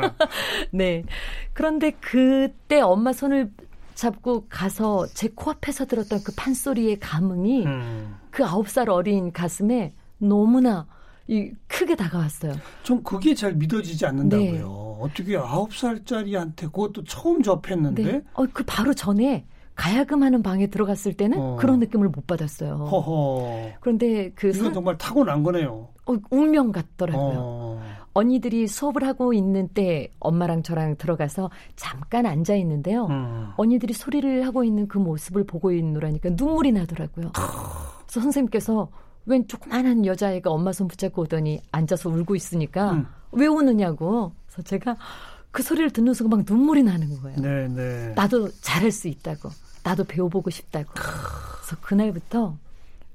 네. 0.72 1.04
그런데 1.52 1.92
그때 2.00 2.80
엄마 2.80 3.12
손을 3.12 3.50
잡고 3.94 4.46
가서 4.48 5.06
제 5.14 5.28
코앞에서 5.28 5.84
들었던 5.84 6.20
그 6.24 6.32
판소리의 6.34 7.00
감흥이 7.00 7.66
음. 7.66 8.16
그 8.30 8.44
아홉 8.44 8.68
살 8.68 8.88
어린 8.88 9.30
가슴에 9.32 9.92
너무나 10.18 10.86
이 11.30 11.52
크게 11.68 11.94
다가왔어요. 11.94 12.54
좀 12.82 13.00
그게 13.04 13.36
잘 13.36 13.54
믿어지지 13.54 14.04
않는다고요. 14.04 14.52
네. 14.52 14.62
어떻게 15.00 15.36
아홉 15.36 15.72
살짜리한테 15.72 16.66
그것도 16.66 17.04
처음 17.04 17.40
접했는데? 17.40 18.02
네. 18.02 18.22
어, 18.32 18.44
그 18.52 18.64
바로 18.66 18.92
전에 18.92 19.46
가야금 19.76 20.24
하는 20.24 20.42
방에 20.42 20.66
들어갔을 20.66 21.14
때는 21.14 21.38
어. 21.38 21.56
그런 21.56 21.78
느낌을 21.78 22.08
못 22.08 22.26
받았어요. 22.26 22.74
허허. 22.74 23.70
그런데 23.78 24.32
그 24.34 24.48
이건 24.48 24.64
선... 24.64 24.74
정말 24.74 24.98
타고난 24.98 25.44
거네요. 25.44 25.88
어, 26.06 26.16
운명 26.30 26.72
같더라고요. 26.72 27.38
어. 27.38 27.82
언니들이 28.12 28.66
수업을 28.66 29.06
하고 29.06 29.32
있는 29.32 29.68
때 29.68 30.08
엄마랑 30.18 30.64
저랑 30.64 30.96
들어가서 30.96 31.48
잠깐 31.76 32.26
앉아 32.26 32.56
있는데요. 32.56 33.06
음. 33.06 33.50
언니들이 33.56 33.94
소리를 33.94 34.44
하고 34.44 34.64
있는 34.64 34.88
그 34.88 34.98
모습을 34.98 35.44
보고 35.44 35.70
있노라니까 35.70 36.30
눈물이 36.30 36.72
나더라고요. 36.72 37.30
그래서 37.32 38.20
선생님께서 38.20 38.88
웬 39.26 39.46
조그만한 39.46 40.06
여자애가 40.06 40.50
엄마 40.50 40.72
손 40.72 40.88
붙잡고 40.88 41.22
오더니 41.22 41.60
앉아서 41.72 42.08
울고 42.10 42.34
있으니까 42.36 42.92
음. 42.92 43.06
왜 43.32 43.46
우느냐고. 43.46 44.32
그래서 44.46 44.62
제가 44.62 44.96
그 45.50 45.62
소리를 45.62 45.90
듣는 45.90 46.14
순간 46.14 46.40
막 46.40 46.46
눈물이 46.48 46.82
나는 46.82 47.20
거예요. 47.20 47.38
네, 47.40 47.68
네. 47.68 48.12
나도 48.14 48.50
잘할 48.60 48.90
수 48.90 49.08
있다고. 49.08 49.50
나도 49.82 50.04
배워보고 50.04 50.50
싶다고. 50.50 50.90
그래서 50.94 51.76
그날부터 51.80 52.56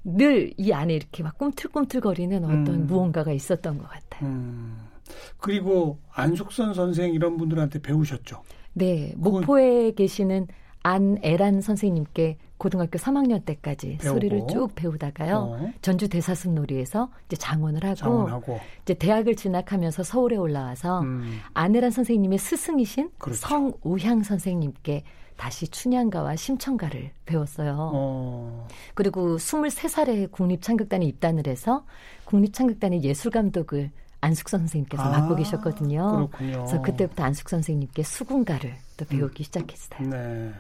늘 0.04 0.54
이 0.58 0.72
안에 0.72 0.94
이렇게 0.94 1.24
막 1.24 1.38
꿈틀꿈틀거리는 1.38 2.44
어떤 2.46 2.68
음. 2.68 2.88
무언가가 2.88 3.32
있었던 3.32 3.78
것 3.80 3.90
같아요. 3.90 4.30
음. 4.30 4.78
그리고 5.40 6.00
안숙선 6.14 6.74
선생 6.74 7.14
이런 7.14 7.38
분들한테 7.38 7.82
배우셨죠? 7.82 8.42
네, 8.74 9.14
목포에 9.18 9.92
계시는 9.94 10.48
안애란 10.86 11.62
선생님께 11.62 12.38
고등학교 12.58 13.00
3학년 13.00 13.44
때까지 13.44 13.98
배우고. 13.98 14.08
소리를 14.08 14.48
쭉 14.48 14.70
배우다가요. 14.76 15.36
어. 15.38 15.74
전주 15.82 16.08
대사슴놀이에서 16.08 17.10
이제 17.26 17.36
장원을 17.36 17.84
하고, 17.84 17.96
장원하고, 17.96 18.60
이제 18.84 18.94
대학을 18.94 19.36
진학하면서 19.36 20.04
서울에 20.04 20.36
올라와서 20.36 21.02
음. 21.02 21.40
안애란 21.56 21.90
선생님의 21.90 22.38
스승이신 22.38 23.10
그렇죠. 23.18 23.40
성우향 23.48 24.22
선생님께 24.22 25.04
다시 25.38 25.68
춘향가와 25.68 26.36
심청가를 26.36 27.10
배웠어요. 27.26 27.76
어. 27.80 28.68
그리고 28.94 29.38
23살에 29.38 30.32
국립창극단에 30.32 31.04
입단을 31.04 31.48
해서 31.48 31.84
국립창극단의 32.26 33.04
예술감독을 33.04 33.90
안숙선 34.22 34.62
선생님께서 34.62 35.04
아, 35.04 35.10
맡고 35.10 35.36
계셨거든요. 35.36 36.30
그렇군요. 36.30 36.52
그래서 36.52 36.82
그때부터 36.84 37.24
안숙 37.24 37.50
선생님께 37.50 38.04
수군가를 38.04 38.76
또 38.98 39.06
배우기 39.06 39.42
음. 39.42 39.44
시작했어요. 39.44 40.10
네. 40.10 40.54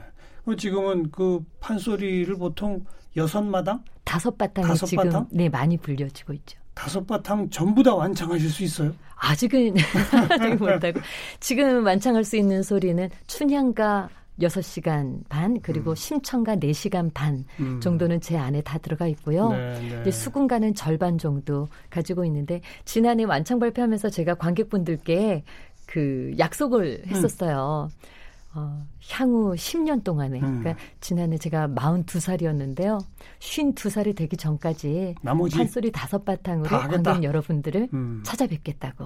지금은 0.53 1.09
그 1.11 1.43
판소리를 1.59 2.35
보통 2.37 2.85
여섯 3.17 3.41
마당? 3.41 3.83
다섯 4.03 4.37
바탕에 4.37 4.67
다섯 4.67 4.85
지금 4.85 5.05
바탕? 5.05 5.27
네 5.31 5.49
많이 5.49 5.77
불려지고 5.77 6.33
있죠. 6.33 6.59
다섯 6.75 7.07
바탕 7.07 7.49
전부 7.49 7.81
다 7.81 7.95
완창하실 7.95 8.49
수 8.49 8.63
있어요? 8.63 8.93
아직은 9.15 9.75
아직 10.29 10.55
못하고 10.59 10.99
지금 11.39 11.85
완창할 11.85 12.23
수 12.23 12.35
있는 12.35 12.61
소리는 12.61 13.09
춘향가 13.27 14.09
6시간 14.41 15.21
반 15.29 15.59
그리고 15.61 15.91
음. 15.91 15.95
심청가 15.95 16.55
4시간 16.57 17.13
반 17.13 17.45
음. 17.59 17.79
정도는 17.79 18.19
제 18.19 18.37
안에 18.37 18.61
다 18.61 18.77
들어가 18.77 19.07
있고요. 19.07 19.49
네, 19.49 20.01
네. 20.03 20.11
수군가는 20.11 20.75
절반 20.75 21.17
정도 21.17 21.69
가지고 21.89 22.25
있는데 22.25 22.61
지난해 22.83 23.23
완창 23.23 23.59
발표하면서 23.59 24.09
제가 24.09 24.35
관객분들께 24.35 25.43
그 25.85 26.33
약속을 26.37 27.03
음. 27.05 27.09
했었어요. 27.09 27.89
음. 27.89 28.14
어, 28.55 28.87
향후 29.09 29.53
10년 29.53 30.03
동안에 30.03 30.39
음. 30.39 30.59
그러니까 30.61 30.83
지난해 31.01 31.37
제가 31.37 31.67
42살이었는데요. 31.67 33.03
52살이 33.39 34.15
되기 34.15 34.37
전까지 34.37 35.15
나머지 35.21 35.57
판소리 35.57 35.91
다섯 35.91 36.23
바탕으로 36.23 36.69
관객 36.69 37.23
여러분들을 37.23 37.89
음. 37.93 38.23
찾아뵙겠다고. 38.25 39.05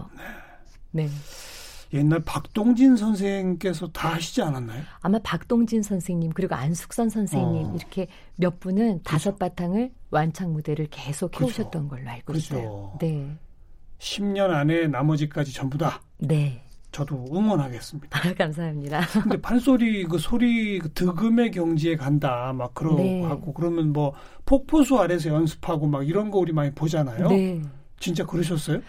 네. 0.91 1.05
네. 1.05 1.09
옛날 1.91 2.19
박동진 2.23 2.95
선생께서 2.95 3.87
다 3.87 4.13
하시지 4.13 4.43
않았나요? 4.43 4.83
아마 5.01 5.17
박동진 5.23 5.81
선생님 5.81 6.33
그리고 6.33 6.53
안숙선 6.53 7.09
선생님 7.09 7.65
어. 7.65 7.75
이렇게 7.75 8.07
몇 8.35 8.59
분은 8.59 8.99
그렇죠. 8.99 9.03
다섯 9.03 9.39
바탕을 9.39 9.91
완창 10.11 10.53
무대를 10.53 10.87
계속 10.91 11.31
그렇죠. 11.31 11.45
해오셨던 11.45 11.87
걸로 11.87 12.07
알고 12.07 12.25
그렇죠. 12.25 12.55
있어요. 12.55 12.97
네. 13.01 13.35
10년 13.97 14.51
안에 14.51 14.87
나머지까지 14.87 15.51
전부 15.51 15.79
다. 15.79 16.01
네. 16.19 16.63
저도 16.91 17.25
응원하겠습니다. 17.31 18.19
아, 18.19 18.33
감사합니다. 18.33 19.01
근데 19.23 19.39
판소리 19.39 20.03
그 20.05 20.17
소리 20.17 20.79
그 20.79 20.91
득음의 20.93 21.51
경지에 21.51 21.95
간다 21.95 22.51
막 22.53 22.73
그러고 22.73 22.97
네. 22.97 23.21
하고 23.23 23.53
그러면 23.53 23.93
뭐 23.93 24.13
폭포수 24.45 24.97
아래서 24.97 25.29
연습하고 25.29 25.87
막 25.87 26.07
이런 26.07 26.31
거 26.31 26.39
우리 26.39 26.51
많이 26.51 26.71
보잖아요. 26.73 27.29
네. 27.29 27.61
진짜 27.99 28.25
그러셨어요? 28.25 28.81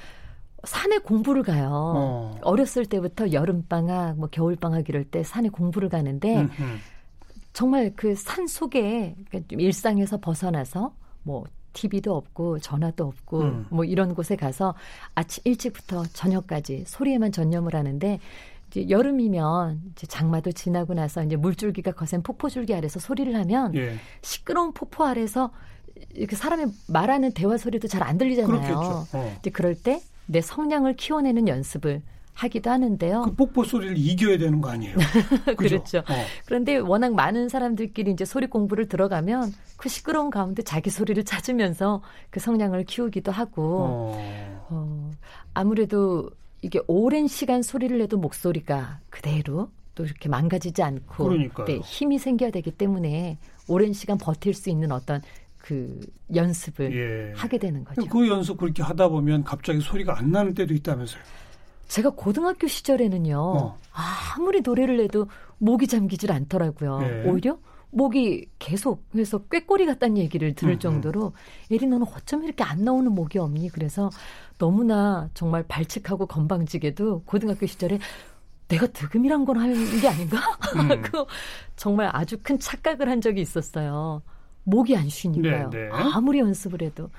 산에 0.64 0.98
공부를 0.98 1.42
가요. 1.42 1.70
어. 2.42 2.54
렸을 2.56 2.86
때부터 2.86 3.32
여름 3.32 3.64
방학, 3.66 4.18
뭐 4.18 4.28
겨울 4.30 4.56
방학 4.56 4.88
이럴 4.88 5.04
때 5.04 5.22
산에 5.22 5.48
공부를 5.48 5.88
가는데 5.88 6.40
음흠. 6.40 6.62
정말 7.52 7.92
그 7.96 8.14
산 8.14 8.46
속에 8.46 9.16
일상에서 9.50 10.18
벗어나서 10.20 10.94
뭐 11.22 11.44
TV도 11.72 12.14
없고 12.16 12.58
전화도 12.58 13.04
없고 13.04 13.40
음. 13.40 13.66
뭐 13.70 13.84
이런 13.84 14.14
곳에 14.14 14.36
가서 14.36 14.74
아침 15.14 15.42
일찍부터 15.44 16.04
저녁까지 16.12 16.84
소리에만 16.86 17.32
전념을 17.32 17.74
하는데 17.74 18.18
이제 18.70 18.88
여름이면 18.88 19.80
이제 19.92 20.06
장마도 20.06 20.52
지나고 20.52 20.94
나서 20.94 21.24
이제 21.24 21.36
물줄기가 21.36 21.92
거센 21.92 22.22
폭포줄기 22.22 22.74
아래서 22.74 23.00
소리를 23.00 23.34
하면 23.34 23.74
예. 23.74 23.96
시끄러운 24.22 24.72
폭포 24.72 25.04
아래서 25.04 25.50
이렇게 26.14 26.36
사람이 26.36 26.66
말하는 26.88 27.32
대화 27.32 27.56
소리도 27.56 27.88
잘 27.88 28.02
안 28.02 28.16
들리잖아요. 28.16 29.06
어. 29.12 29.36
이제 29.40 29.50
그럴 29.50 29.74
때 29.74 30.00
내 30.30 30.40
성량을 30.40 30.94
키워내는 30.94 31.48
연습을 31.48 32.02
하기도 32.40 32.70
하는데요. 32.70 33.22
그 33.22 33.34
폭포 33.34 33.64
소리를 33.64 33.98
이겨야 33.98 34.38
되는 34.38 34.62
거 34.62 34.70
아니에요? 34.70 34.96
그렇죠. 35.58 35.98
어. 35.98 36.24
그런데 36.46 36.78
워낙 36.78 37.12
많은 37.12 37.50
사람들끼리 37.50 38.10
이제 38.12 38.24
소리 38.24 38.46
공부를 38.46 38.88
들어가면 38.88 39.52
그 39.76 39.90
시끄러운 39.90 40.30
가운데 40.30 40.62
자기 40.62 40.88
소리를 40.88 41.22
찾으면서 41.22 42.00
그 42.30 42.40
성량을 42.40 42.84
키우기도 42.84 43.30
하고 43.30 43.62
어. 43.84 44.66
어, 44.70 45.10
아무래도 45.52 46.30
이게 46.62 46.80
오랜 46.86 47.26
시간 47.26 47.62
소리를 47.62 47.98
내도 47.98 48.16
목소리가 48.16 49.00
그대로 49.10 49.70
또 49.94 50.04
이렇게 50.04 50.30
망가지지 50.30 50.82
않고 50.82 51.34
네, 51.66 51.78
힘이 51.84 52.18
생겨야 52.18 52.50
되기 52.50 52.70
때문에 52.70 53.38
오랜 53.68 53.92
시간 53.92 54.16
버틸 54.16 54.54
수 54.54 54.70
있는 54.70 54.92
어떤 54.92 55.20
그 55.58 56.00
연습을 56.34 56.96
예. 56.96 57.38
하게 57.38 57.58
되는 57.58 57.84
거죠. 57.84 58.06
그 58.06 58.26
연습 58.28 58.56
그렇게 58.56 58.82
하다 58.82 59.08
보면 59.08 59.44
갑자기 59.44 59.80
소리가 59.80 60.18
안 60.18 60.30
나는 60.30 60.54
때도 60.54 60.72
있다면서요. 60.72 61.22
제가 61.90 62.10
고등학교 62.10 62.68
시절에는요. 62.68 63.36
어. 63.36 63.78
아무리 63.92 64.60
노래를 64.60 64.98
내도 64.98 65.26
목이 65.58 65.88
잠기질 65.88 66.30
않더라고요. 66.30 67.00
예. 67.02 67.28
오히려 67.28 67.58
목이 67.90 68.46
계속 68.60 69.04
그래서 69.10 69.38
꾀꼬리 69.38 69.86
같다는 69.86 70.16
얘기를 70.16 70.54
들을 70.54 70.74
음, 70.74 70.76
음. 70.76 70.78
정도로 70.78 71.32
에리 71.68 71.86
너는 71.86 72.06
어쩜 72.14 72.44
이렇게 72.44 72.62
안 72.62 72.84
나오는 72.84 73.12
목이 73.12 73.38
없니? 73.38 73.70
그래서 73.70 74.08
너무나 74.56 75.28
정말 75.34 75.64
발칙하고 75.64 76.26
건방지게도 76.26 77.24
고등학교 77.26 77.66
시절에 77.66 77.98
내가 78.68 78.86
득음이란 78.86 79.44
건 79.44 79.56
하는 79.56 80.00
게 80.00 80.06
아닌가? 80.06 80.38
음. 80.76 81.02
그 81.02 81.24
정말 81.74 82.08
아주 82.12 82.38
큰 82.40 82.60
착각을 82.60 83.08
한 83.08 83.20
적이 83.20 83.40
있었어요. 83.40 84.22
목이 84.62 84.96
안 84.96 85.08
쉬니까요. 85.08 85.70
네, 85.70 85.78
네. 85.78 85.88
아무리 85.90 86.38
연습을 86.38 86.82
해도. 86.82 87.10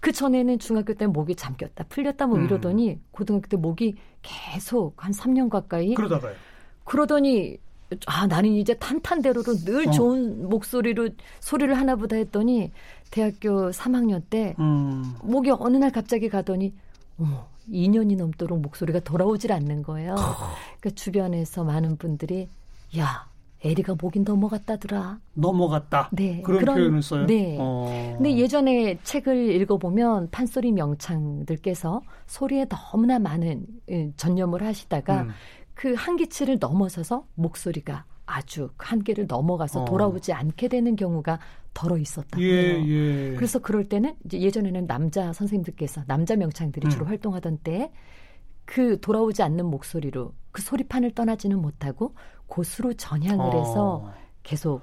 그 0.00 0.12
전에는 0.12 0.58
중학교 0.58 0.94
때 0.94 1.06
목이 1.06 1.34
잠겼다, 1.34 1.84
풀렸다 1.88 2.26
뭐 2.26 2.38
음. 2.38 2.44
이러더니 2.44 3.00
고등학교 3.10 3.48
때 3.48 3.56
목이 3.56 3.96
계속 4.22 4.94
한 5.04 5.12
3년 5.12 5.48
가까이 5.48 5.94
그러다가요. 5.94 6.34
그러더니 6.84 7.58
아 8.06 8.26
나는 8.26 8.50
이제 8.50 8.74
탄탄대로로 8.74 9.54
늘 9.64 9.88
어. 9.88 9.90
좋은 9.90 10.48
목소리로 10.48 11.10
소리를 11.40 11.74
하나보다 11.76 12.16
했더니 12.16 12.72
대학교 13.10 13.70
3학년 13.70 14.22
때 14.28 14.54
음. 14.58 15.14
목이 15.22 15.50
어느 15.50 15.76
날 15.76 15.90
갑자기 15.90 16.28
가더니 16.28 16.74
어머 17.18 17.48
2년이 17.70 18.16
넘도록 18.16 18.60
목소리가 18.60 19.00
돌아오질 19.00 19.52
않는 19.52 19.82
거예요. 19.82 20.12
어. 20.12 20.34
그러니까 20.80 20.90
주변에서 20.94 21.64
많은 21.64 21.96
분들이 21.96 22.48
야 22.98 23.27
에리가 23.64 23.96
목이 24.00 24.20
넘어갔다더라. 24.20 25.18
넘어갔다. 25.34 26.10
네. 26.12 26.42
그런, 26.42 26.60
그런 26.60 26.76
표현을 26.76 27.02
써요. 27.02 27.26
네. 27.26 27.56
어. 27.58 28.14
근데 28.16 28.36
예전에 28.36 28.98
책을 29.02 29.50
읽어보면 29.60 30.30
판소리 30.30 30.70
명창들께서 30.72 32.02
소리에 32.26 32.66
너무나 32.66 33.18
많은 33.18 33.66
예, 33.90 34.12
전념을 34.16 34.62
하시다가 34.62 35.22
음. 35.22 35.30
그 35.74 35.94
한계치를 35.94 36.58
넘어서서 36.60 37.26
목소리가 37.34 38.04
아주 38.26 38.70
한계를 38.78 39.26
넘어가서 39.26 39.82
어. 39.82 39.84
돌아오지 39.86 40.32
않게 40.32 40.68
되는 40.68 40.94
경우가 40.94 41.40
덜어 41.74 41.96
있었다고요. 41.98 42.46
예, 42.46 42.84
예. 42.84 43.34
그래서 43.34 43.58
그럴 43.58 43.88
때는 43.88 44.14
이제 44.24 44.40
예전에는 44.40 44.86
남자 44.86 45.32
선생님들께서 45.32 46.04
남자 46.06 46.36
명창들이 46.36 46.86
음. 46.86 46.90
주로 46.90 47.06
활동하던 47.06 47.58
때그 47.58 49.00
돌아오지 49.00 49.42
않는 49.42 49.66
목소리로 49.66 50.32
그 50.52 50.62
소리판을 50.62 51.12
떠나지는 51.12 51.60
못하고 51.60 52.14
고수로 52.48 52.94
전향을 52.94 53.40
어. 53.40 53.50
해서 53.58 54.12
계속 54.42 54.80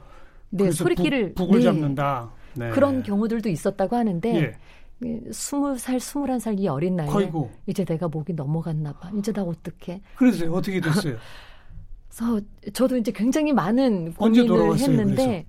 네, 0.49 0.71
소리기를 0.71 1.33
북, 1.33 1.51
을 1.51 1.59
네, 1.59 1.63
잡는다. 1.65 2.31
네. 2.53 2.69
그런 2.69 3.03
경우들도 3.03 3.49
있었다고 3.49 3.95
하는데 3.97 4.55
예. 5.03 5.21
스물 5.31 5.77
살, 5.77 5.99
스물한 5.99 6.39
살 6.39 6.57
이 6.57 6.67
어린 6.69 6.95
나이에 6.95 7.09
거이고. 7.11 7.51
이제 7.67 7.83
내가 7.83 8.07
목이 8.07 8.33
넘어갔나 8.33 8.93
봐. 8.93 9.11
이제 9.17 9.33
나 9.33 9.43
어떻게? 9.43 10.01
그래서 10.15 10.49
어떻게 10.53 10.79
됐어요? 10.79 11.17
그래서 12.07 12.39
저도 12.71 12.95
이제 12.95 13.11
굉장히 13.11 13.51
많은 13.51 14.13
고민을 14.13 14.77
했는데 14.79 15.15
그래서? 15.15 15.43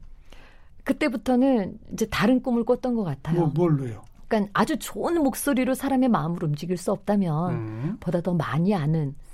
그때부터는 0.82 1.78
이제 1.92 2.06
다른 2.06 2.42
꿈을 2.42 2.64
꿨던 2.64 2.94
것 2.96 3.04
같아요. 3.04 3.38
뭐, 3.40 3.52
뭘로요? 3.54 4.02
그러니까 4.26 4.50
아주 4.54 4.76
좋은 4.78 5.22
목소리로 5.22 5.74
사람의 5.74 6.08
마음을 6.08 6.42
움직일 6.42 6.76
수 6.76 6.90
없다면 6.90 7.52
음. 7.52 7.96
보다 8.00 8.20
더 8.20 8.34
많이 8.34 8.74
아는 8.74 9.10
어, 9.10 9.25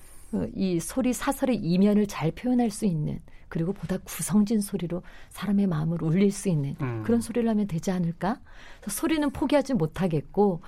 이 0.54 0.80
소리 0.80 1.12
사설의 1.12 1.56
이면을 1.56 2.06
잘 2.06 2.30
표현할 2.30 2.70
수 2.70 2.86
있는 2.86 3.20
그리고 3.48 3.72
보다 3.72 3.98
구성진 3.98 4.60
소리로 4.60 5.02
사람의 5.30 5.66
마음을 5.66 6.02
울릴 6.02 6.30
수 6.30 6.48
있는 6.48 6.74
음. 6.80 7.02
그런 7.04 7.20
소리를 7.20 7.48
하면 7.48 7.66
되지 7.66 7.90
않을까? 7.90 8.40
소리는 8.88 9.28
포기하지 9.30 9.74
못하겠고 9.74 10.62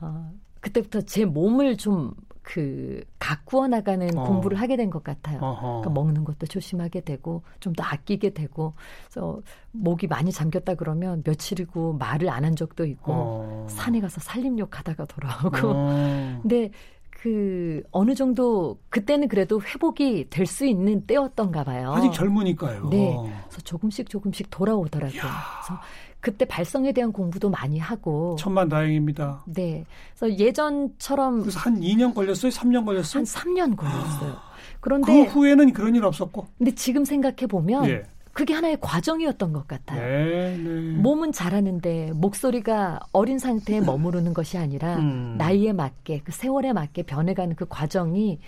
어, 0.00 0.32
그때부터 0.60 1.00
제 1.02 1.24
몸을 1.24 1.76
좀 1.76 2.14
그 2.48 3.04
가꾸어 3.18 3.68
나가는 3.68 4.16
어. 4.16 4.24
공부를 4.24 4.58
하게 4.58 4.76
된 4.76 4.88
것 4.88 5.04
같아요. 5.04 5.38
그러니까 5.38 5.90
먹는 5.90 6.24
것도 6.24 6.46
조심하게 6.46 7.02
되고 7.02 7.42
좀 7.60 7.74
더 7.74 7.84
아끼게 7.84 8.30
되고 8.30 8.72
그래서 9.04 9.42
목이 9.72 10.06
많이 10.06 10.32
잠겼다 10.32 10.74
그러면 10.76 11.22
며칠이고 11.26 11.98
말을 11.98 12.30
안 12.30 12.46
한 12.46 12.56
적도 12.56 12.86
있고 12.86 13.12
어. 13.12 13.66
산에 13.68 14.00
가서 14.00 14.22
살림욕 14.22 14.78
하다가 14.78 15.04
돌아오고 15.04 15.68
어. 15.68 16.38
근데 16.40 16.70
그 17.20 17.82
어느 17.90 18.14
정도 18.14 18.78
그때는 18.90 19.26
그래도 19.28 19.60
회복이 19.60 20.28
될 20.30 20.46
수 20.46 20.64
있는 20.66 21.04
때였던가 21.06 21.64
봐요. 21.64 21.92
아직 21.92 22.12
젊으니까요. 22.12 22.88
네. 22.90 23.14
그래서 23.48 23.60
조금씩 23.62 24.08
조금씩 24.08 24.48
돌아오더라고요. 24.50 25.18
야. 25.18 25.24
그래서 25.60 25.80
그때 26.20 26.44
발성에 26.44 26.92
대한 26.92 27.12
공부도 27.12 27.50
많이 27.50 27.78
하고 27.78 28.36
천만 28.38 28.68
다행입니다. 28.68 29.42
네. 29.46 29.84
그래서 30.16 30.38
예전처럼 30.38 31.40
그래서 31.40 31.58
한 31.58 31.80
2년 31.80 32.14
걸렸어요? 32.14 32.50
3년 32.50 32.84
걸렸어요? 32.84 33.18
한 33.20 33.24
3년 33.24 33.76
걸렸어요. 33.76 34.36
그런데 34.80 35.26
그 35.26 35.30
후에는 35.32 35.72
그런 35.72 35.94
일 35.96 36.04
없었고. 36.04 36.46
근데 36.56 36.70
지금 36.74 37.04
생각해 37.04 37.46
보면 37.48 37.88
예. 37.88 38.02
그게 38.38 38.54
하나의 38.54 38.78
과정이었던 38.80 39.52
것 39.52 39.66
같아요. 39.66 40.00
네, 40.00 40.56
네. 40.56 40.92
몸은 40.92 41.32
잘하는데 41.32 42.12
목소리가 42.14 43.00
어린 43.10 43.40
상태에 43.40 43.80
머무르는 43.82 44.32
것이 44.32 44.56
아니라 44.56 44.98
음. 44.98 45.34
나이에 45.36 45.72
맞게 45.72 46.20
그 46.22 46.30
세월에 46.30 46.72
맞게 46.72 47.02
변해가는 47.02 47.56
그 47.56 47.66
과정이 47.68 48.38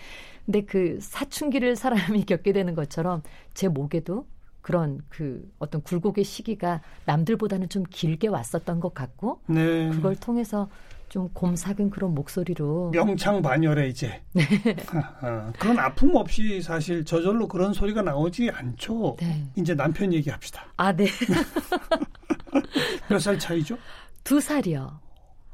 근데 0.46 0.60
그 0.60 0.98
사춘기를 1.00 1.74
사람이 1.74 2.22
겪게 2.26 2.52
되는 2.52 2.76
것처럼 2.76 3.22
제 3.52 3.66
목에도 3.66 4.26
그런 4.60 5.00
그 5.08 5.50
어떤 5.58 5.82
굴곡의 5.82 6.22
시기가 6.22 6.82
남들보다는 7.06 7.68
좀 7.68 7.82
길게 7.90 8.28
왔었던 8.28 8.78
것 8.78 8.94
같고 8.94 9.40
네. 9.48 9.90
그걸 9.90 10.14
통해서 10.14 10.68
좀 11.10 11.28
곰삭은 11.34 11.90
그런 11.90 12.14
목소리로 12.14 12.90
명창 12.92 13.42
반열에 13.42 13.88
이제 13.88 14.22
네. 14.32 14.44
어, 15.22 15.52
그런 15.58 15.78
아픔 15.78 16.14
없이 16.14 16.62
사실 16.62 17.04
저절로 17.04 17.48
그런 17.48 17.74
소리가 17.74 18.00
나오지 18.00 18.48
않죠. 18.50 19.16
네. 19.20 19.46
이제 19.56 19.74
남편 19.74 20.12
얘기합시다. 20.14 20.64
아 20.76 20.92
네. 20.92 21.06
몇 23.10 23.18
살 23.20 23.38
차이죠? 23.38 23.76
두 24.24 24.40
살이요. 24.40 25.00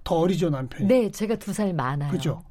더 0.05 0.15
어리죠 0.17 0.51
남편이. 0.51 0.87
네, 0.87 1.11
제가 1.11 1.37
두 1.37 1.53
살 1.53 1.73
많아요. 1.73 2.11
그죠. 2.13 2.43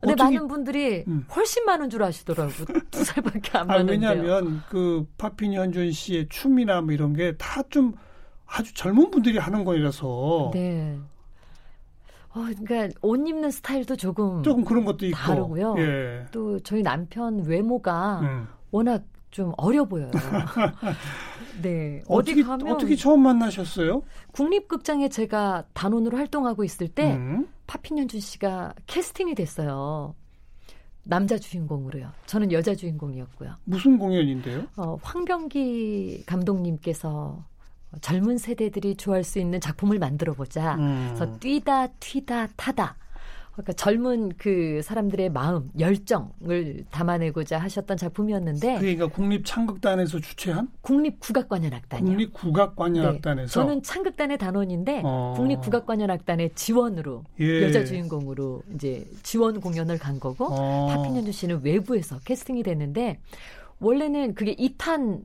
근데 0.00 0.12
어떻게, 0.12 0.36
많은 0.36 0.48
분들이 0.48 1.04
음. 1.08 1.24
훨씬 1.34 1.64
많은 1.64 1.88
줄 1.90 2.02
아시더라고. 2.02 2.52
두 2.90 3.02
살밖에 3.04 3.56
안 3.58 3.66
많은데요. 3.66 4.10
왜냐하면 4.10 4.62
그 4.68 5.06
파핀 5.16 5.54
현준 5.54 5.90
씨의 5.92 6.28
춤이나 6.28 6.82
뭐 6.82 6.92
이런 6.92 7.14
게 7.14 7.36
다 7.38 7.62
좀 7.70 7.94
아주 8.46 8.72
젊은 8.74 9.10
분들이 9.10 9.38
하는 9.38 9.64
거라서. 9.64 10.50
네. 10.54 10.98
어, 12.38 12.54
그러니까 12.64 12.98
옷 13.02 13.16
입는 13.16 13.50
스타일도 13.50 13.96
조금 13.96 14.42
조금 14.42 14.64
그런 14.64 14.84
것도 14.84 15.06
있고 15.06 15.16
다르고요. 15.16 15.74
예. 15.78 16.26
또 16.30 16.60
저희 16.60 16.82
남편 16.82 17.44
외모가 17.44 18.20
음. 18.20 18.46
워낙 18.70 19.04
좀 19.30 19.52
어려 19.56 19.84
보여요. 19.84 20.10
네. 21.62 22.02
어디 22.08 22.32
어떻게, 22.32 22.42
가면 22.42 22.72
어떻게 22.72 22.96
처음 22.96 23.22
만나셨어요? 23.22 24.02
국립극장에 24.32 25.08
제가 25.08 25.64
단원으로 25.74 26.16
활동하고 26.16 26.64
있을 26.64 26.88
때 26.88 27.16
음. 27.16 27.48
파핀현준 27.66 28.20
씨가 28.20 28.74
캐스팅이 28.86 29.34
됐어요. 29.34 30.14
남자 31.02 31.38
주인공으로요. 31.38 32.10
저는 32.26 32.52
여자 32.52 32.74
주인공이었고요. 32.74 33.54
무슨 33.64 33.98
공연인데요? 33.98 34.66
어, 34.76 34.96
황병기 35.02 36.24
감독님께서 36.26 37.44
젊은 38.00 38.38
세대들이 38.38 38.96
좋아할 38.96 39.24
수 39.24 39.38
있는 39.38 39.60
작품을 39.60 39.98
만들어 39.98 40.32
보자. 40.34 40.76
음. 40.76 41.14
그래서 41.14 41.38
뛰다, 41.38 41.88
튀다, 41.98 42.48
타다. 42.56 42.96
그러니까 43.58 43.72
젊은 43.72 44.32
그 44.38 44.82
사람들의 44.84 45.30
마음, 45.30 45.70
열정을 45.78 46.84
담아내고자 46.90 47.58
하셨던 47.58 47.96
작품이었는데 47.96 48.78
그러니까 48.78 49.08
국립 49.08 49.44
창극단에서 49.44 50.20
주최한 50.20 50.68
국립 50.80 51.18
국악관현악단이요. 51.18 52.08
국립 52.08 52.32
국악관현악단에서 52.34 53.46
네. 53.46 53.52
저는 53.52 53.82
창극단의 53.82 54.38
단원인데 54.38 55.02
어. 55.04 55.34
국립 55.36 55.60
국악관현악단의 55.60 56.52
지원으로 56.54 57.24
예. 57.40 57.64
여자 57.64 57.84
주인공으로 57.84 58.62
이제 58.76 59.04
지원 59.24 59.60
공연을 59.60 59.98
간 59.98 60.20
거고 60.20 60.46
어. 60.50 60.86
파피년주 60.86 61.32
씨는 61.32 61.62
외부에서 61.64 62.20
캐스팅이 62.20 62.62
됐는데 62.62 63.18
원래는 63.80 64.34
그게 64.34 64.54
2탄 64.54 65.22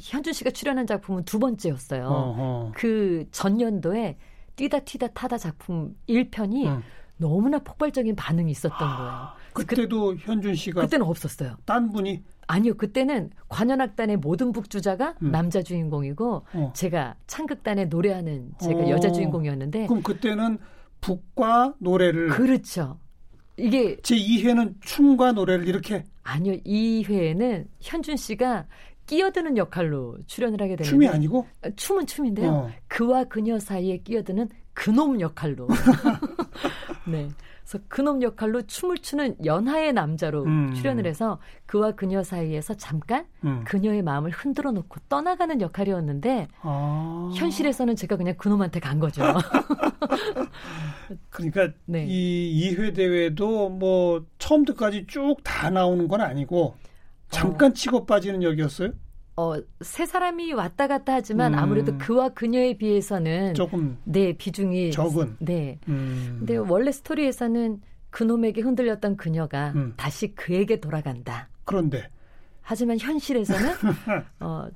현준 0.00 0.32
씨가 0.32 0.50
출연한 0.50 0.86
작품은 0.86 1.24
두 1.24 1.38
번째였어요. 1.38 2.06
어허. 2.06 2.72
그 2.74 3.26
전년도에 3.30 4.16
뛰다 4.56 4.80
튀다 4.80 5.08
타다 5.08 5.38
작품 5.38 5.96
1편이 6.08 6.66
응. 6.66 6.82
너무나 7.16 7.58
폭발적인 7.58 8.16
반응이 8.16 8.50
있었던 8.50 8.76
아, 8.80 8.96
거예요. 8.96 9.28
그때도 9.52 10.06
그, 10.06 10.16
현준 10.16 10.54
씨가 10.54 10.82
그때는 10.82 11.06
없었어요. 11.06 11.56
딴 11.64 11.90
분이 11.92 12.22
아니요. 12.48 12.74
그때는 12.74 13.30
관현악단의 13.48 14.16
모든 14.18 14.52
북주자가 14.52 15.14
음. 15.22 15.30
남자 15.30 15.62
주인공이고 15.62 16.46
어. 16.52 16.72
제가 16.74 17.14
창극단에 17.26 17.86
노래하는 17.86 18.52
제가 18.60 18.80
어. 18.80 18.88
여자 18.90 19.10
주인공이었는데 19.12 19.86
그럼 19.86 20.02
그때는 20.02 20.58
북과 21.00 21.74
노래를 21.78 22.28
그렇죠. 22.28 22.98
이게 23.56 23.96
제 24.02 24.16
2회는 24.16 24.74
춤과 24.80 25.32
노래를 25.32 25.68
이렇게 25.68 26.04
아니요. 26.22 26.54
2회에는 26.64 27.66
현준 27.80 28.16
씨가 28.16 28.66
끼어드는 29.06 29.56
역할로 29.56 30.16
출연을 30.26 30.60
하게 30.60 30.76
되는데 30.76 30.84
춤이 30.84 31.08
아니고 31.08 31.46
아, 31.62 31.70
춤은 31.76 32.06
춤인데요. 32.06 32.50
어. 32.50 32.70
그와 32.88 33.24
그녀 33.24 33.58
사이에 33.58 33.98
끼어드는 33.98 34.48
그놈 34.74 35.20
역할로 35.20 35.68
네. 37.06 37.28
그래서 37.62 37.78
그놈 37.88 38.22
역할로 38.22 38.62
춤을 38.62 38.98
추는 38.98 39.36
연하의 39.44 39.92
남자로 39.92 40.44
음. 40.44 40.74
출연을 40.74 41.06
해서 41.06 41.38
그와 41.66 41.92
그녀 41.92 42.22
사이에서 42.22 42.74
잠깐 42.74 43.26
음. 43.44 43.62
그녀의 43.64 44.02
마음을 44.02 44.30
흔들어 44.30 44.72
놓고 44.72 45.00
떠나가는 45.08 45.60
역할이었는데 45.60 46.48
아. 46.62 47.30
현실에서는 47.36 47.96
제가 47.96 48.16
그냥 48.16 48.34
그놈한테 48.36 48.80
간 48.80 48.98
거죠. 48.98 49.22
그러니까 51.30 51.70
네. 51.86 52.06
이 52.08 52.74
2회 52.74 52.94
대회도 52.94 53.68
뭐 53.70 54.24
처음부터까지 54.38 55.06
쭉 55.06 55.42
다 55.44 55.70
나오는 55.70 56.08
건 56.08 56.20
아니고 56.20 56.74
잠깐 57.32 57.70
어. 57.70 57.74
치고 57.74 58.06
빠지는 58.06 58.42
역이었어요? 58.42 58.90
어, 59.36 59.54
세 59.80 60.06
사람이 60.06 60.52
왔다 60.52 60.86
갔다 60.86 61.14
하지만 61.14 61.54
음. 61.54 61.58
아무래도 61.58 61.96
그와 61.98 62.28
그녀에 62.28 62.76
비해서는 62.76 63.54
조금 63.54 63.98
네, 64.04 64.36
비중이 64.36 64.92
적은. 64.92 65.36
네. 65.40 65.78
음. 65.88 66.36
근데 66.38 66.56
원래 66.56 66.92
스토리에서는 66.92 67.80
그놈에게 68.10 68.60
흔들렸던 68.60 69.16
그녀가 69.16 69.72
음. 69.74 69.94
다시 69.96 70.34
그에게 70.34 70.80
돌아간다. 70.80 71.48
그런데 71.64 72.08
하지만 72.60 72.98
현실에서는 73.00 73.74
어, 74.40 74.68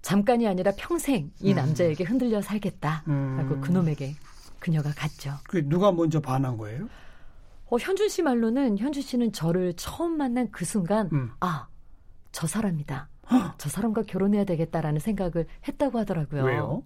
잠깐이 0.00 0.46
아니라 0.46 0.72
평생 0.76 1.30
이 1.40 1.50
음. 1.50 1.56
남자에게 1.56 2.04
흔들려 2.04 2.40
살겠다라고 2.40 3.10
음. 3.10 3.60
그놈에게 3.60 4.14
그녀가 4.60 4.90
갔죠. 4.96 5.32
그 5.48 5.68
누가 5.68 5.90
먼저 5.90 6.20
반한 6.20 6.56
거예요? 6.56 6.88
어, 7.66 7.76
현준 7.78 8.08
씨 8.08 8.22
말로는 8.22 8.78
현준 8.78 9.02
씨는 9.02 9.32
저를 9.32 9.74
처음 9.74 10.16
만난 10.16 10.50
그 10.52 10.64
순간 10.64 11.10
음. 11.12 11.30
아, 11.40 11.66
저 12.34 12.48
사람이다. 12.48 13.08
저 13.58 13.68
사람과 13.68 14.02
결혼해야 14.02 14.44
되겠다라는 14.44 14.98
생각을 14.98 15.46
했다고 15.68 16.00
하더라고요. 16.00 16.44
왜요? 16.44 16.82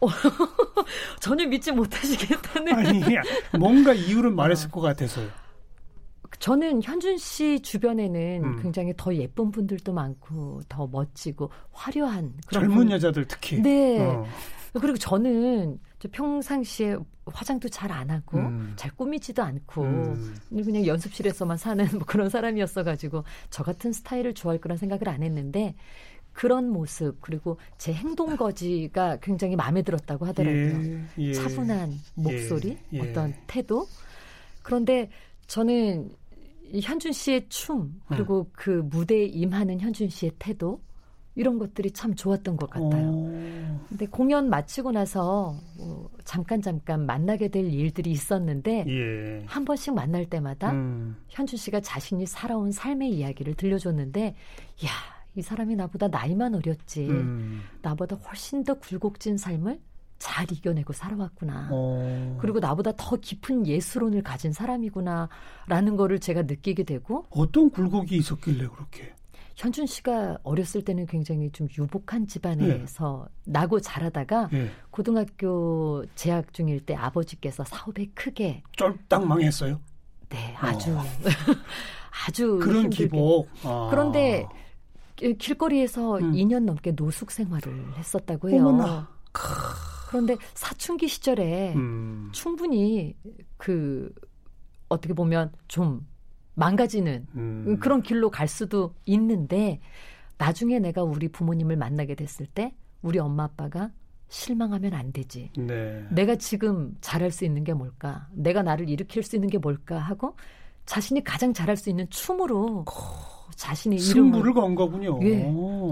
어, 0.00 0.08
전혀 1.20 1.46
믿지 1.46 1.70
못하시겠다는. 1.70 2.74
아니, 2.74 3.02
뭔가 3.58 3.92
이유를 3.92 4.30
말했을 4.32 4.68
어. 4.68 4.70
것 4.70 4.80
같아서요. 4.80 5.28
저는 6.38 6.82
현준 6.82 7.18
씨 7.18 7.60
주변에는 7.60 8.42
음. 8.42 8.62
굉장히 8.62 8.94
더 8.96 9.14
예쁜 9.14 9.50
분들도 9.52 9.92
많고 9.92 10.62
더 10.70 10.88
멋지고 10.90 11.50
화려한 11.72 12.32
그런 12.46 12.62
젊은 12.62 12.76
분... 12.76 12.90
여자들 12.90 13.26
특히. 13.28 13.60
네. 13.60 14.00
어. 14.00 14.24
그리고 14.72 14.96
저는 14.96 15.78
평상시에 16.08 16.96
화장도 17.26 17.68
잘 17.68 17.92
안 17.92 18.10
하고 18.10 18.38
음. 18.38 18.72
잘 18.76 18.90
꾸미지도 18.92 19.42
않고 19.42 19.82
음. 19.82 20.34
그냥 20.50 20.86
연습실에서만 20.86 21.56
사는 21.56 21.86
뭐 21.92 22.02
그런 22.06 22.28
사람이었어가지고 22.28 23.24
저 23.50 23.62
같은 23.62 23.92
스타일을 23.92 24.34
좋아할 24.34 24.60
거란 24.60 24.78
생각을 24.78 25.08
안 25.08 25.22
했는데 25.22 25.74
그런 26.32 26.70
모습 26.70 27.20
그리고 27.20 27.58
제 27.76 27.92
행동 27.92 28.36
거지가 28.36 29.18
굉장히 29.20 29.54
마음에 29.54 29.82
들었다고 29.82 30.24
하더라고요. 30.26 30.84
예, 30.84 31.04
예, 31.18 31.32
차분한 31.34 31.92
목소리, 32.14 32.78
예, 32.92 32.98
예. 32.98 33.00
어떤 33.00 33.34
태도. 33.46 33.86
그런데 34.62 35.10
저는 35.46 36.10
현준 36.80 37.12
씨의 37.12 37.48
춤 37.50 38.00
그리고 38.08 38.40
음. 38.40 38.52
그 38.52 38.70
무대에 38.70 39.26
임하는 39.26 39.78
현준 39.80 40.08
씨의 40.08 40.32
태도 40.38 40.80
이런 41.34 41.58
것들이 41.58 41.92
참 41.92 42.14
좋았던 42.14 42.56
것 42.56 42.68
같아요. 42.68 43.08
오. 43.08 43.78
근데 43.88 44.06
공연 44.06 44.50
마치고 44.50 44.92
나서 44.92 45.54
뭐 45.78 46.10
잠깐 46.24 46.60
잠깐 46.60 47.06
만나게 47.06 47.48
될 47.48 47.72
일들이 47.72 48.10
있었는데 48.10 48.84
예. 48.86 49.44
한 49.46 49.64
번씩 49.64 49.94
만날 49.94 50.26
때마다 50.28 50.72
음. 50.72 51.16
현준 51.28 51.56
씨가 51.56 51.80
자신이 51.80 52.26
살아온 52.26 52.70
삶의 52.70 53.10
이야기를 53.10 53.54
들려줬는데 53.54 54.26
야, 54.84 54.90
이 55.34 55.42
사람이 55.42 55.76
나보다 55.76 56.08
나이만 56.08 56.54
어렸지. 56.54 57.08
음. 57.08 57.62
나보다 57.80 58.16
훨씬 58.16 58.64
더 58.64 58.74
굴곡진 58.74 59.38
삶을 59.38 59.80
잘 60.18 60.46
이겨내고 60.52 60.92
살아왔구나. 60.92 61.70
오. 61.72 62.36
그리고 62.40 62.60
나보다 62.60 62.92
더 62.96 63.16
깊은 63.16 63.66
예술론을 63.66 64.22
가진 64.22 64.52
사람이구나라는 64.52 65.96
거를 65.96 66.20
제가 66.20 66.42
느끼게 66.42 66.84
되고 66.84 67.26
어떤 67.30 67.70
굴곡이 67.70 68.16
있었길래 68.18 68.68
그렇게? 68.68 69.14
현준 69.56 69.86
씨가 69.86 70.38
어렸을 70.42 70.82
때는 70.82 71.06
굉장히 71.06 71.50
좀 71.50 71.68
유복한 71.78 72.26
집안에서 72.26 73.28
네. 73.44 73.52
나고 73.52 73.80
자라다가 73.80 74.48
네. 74.50 74.70
고등학교 74.90 76.04
재학 76.14 76.52
중일 76.52 76.80
때 76.80 76.94
아버지께서 76.94 77.64
사업에 77.64 78.06
크게 78.14 78.62
쫄딱 78.76 79.26
망했어요. 79.26 79.80
네, 80.28 80.54
아주 80.58 80.96
어. 80.96 81.02
아주 82.26 82.58
그런 82.62 82.84
힘들게. 82.84 83.04
기복. 83.04 83.48
아. 83.64 83.88
그런데 83.90 84.46
길거리에서 85.16 86.18
음. 86.18 86.32
2년 86.32 86.64
넘게 86.64 86.92
노숙 86.92 87.30
생활을 87.30 87.96
했었다고 87.96 88.50
해요. 88.50 88.66
어머나. 88.66 89.08
그런데 90.08 90.36
사춘기 90.54 91.08
시절에 91.08 91.74
음. 91.74 92.28
충분히 92.32 93.14
그 93.56 94.12
어떻게 94.88 95.14
보면 95.14 95.52
좀 95.68 96.06
망가지는 96.54 97.26
음. 97.34 97.76
그런 97.80 98.02
길로 98.02 98.30
갈 98.30 98.48
수도 98.48 98.94
있는데 99.06 99.80
나중에 100.38 100.78
내가 100.78 101.02
우리 101.02 101.28
부모님을 101.28 101.76
만나게 101.76 102.14
됐을 102.14 102.46
때 102.46 102.74
우리 103.00 103.18
엄마 103.18 103.44
아빠가 103.44 103.90
실망하면 104.28 104.94
안 104.94 105.12
되지. 105.12 105.50
네. 105.56 106.06
내가 106.10 106.36
지금 106.36 106.96
잘할 107.00 107.30
수 107.30 107.44
있는 107.44 107.64
게 107.64 107.74
뭘까? 107.74 108.28
내가 108.32 108.62
나를 108.62 108.88
일으킬 108.88 109.22
수 109.22 109.36
있는 109.36 109.48
게 109.50 109.58
뭘까? 109.58 109.98
하고 109.98 110.34
자신이 110.86 111.22
가장 111.22 111.52
잘할 111.52 111.76
수 111.76 111.90
있는 111.90 112.08
춤으로 112.08 112.84
자신의 113.56 113.98
승부를 113.98 114.54
건 114.54 114.74
거군요. 114.74 115.20
예, 115.22 115.42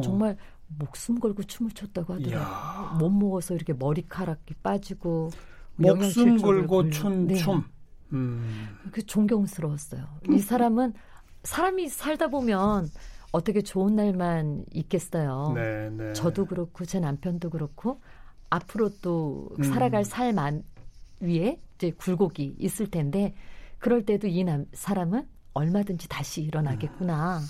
정말 0.02 0.36
목숨 0.78 1.18
걸고 1.20 1.42
춤을 1.42 1.72
췄다고 1.72 2.14
하더라고요. 2.14 2.98
못 2.98 3.10
먹어서 3.10 3.54
이렇게 3.54 3.72
머리카락이 3.72 4.54
빠지고 4.62 5.30
목숨 5.76 6.38
걸고 6.38 6.90
춘 6.90 7.26
네. 7.26 7.34
춤. 7.34 7.62
음. 8.12 8.68
그 8.92 9.04
존경스러웠어요. 9.04 10.04
이 10.30 10.38
사람은 10.38 10.94
사람이 11.42 11.88
살다 11.88 12.28
보면 12.28 12.88
어떻게 13.32 13.62
좋은 13.62 13.96
날만 13.96 14.64
있겠어요. 14.72 15.52
네, 15.54 15.90
네. 15.90 16.12
저도 16.12 16.46
그렇고 16.46 16.84
제 16.84 17.00
남편도 17.00 17.50
그렇고 17.50 18.00
앞으로 18.50 18.90
또 19.00 19.48
음. 19.58 19.62
살아갈 19.62 20.04
삶 20.04 20.38
안, 20.38 20.64
위에 21.20 21.60
이제 21.76 21.92
굴곡이 21.92 22.56
있을 22.58 22.90
텐데 22.90 23.34
그럴 23.78 24.04
때도 24.04 24.26
이 24.26 24.44
남, 24.44 24.66
사람은 24.72 25.26
얼마든지 25.54 26.08
다시 26.08 26.42
일어나겠구나. 26.42 27.40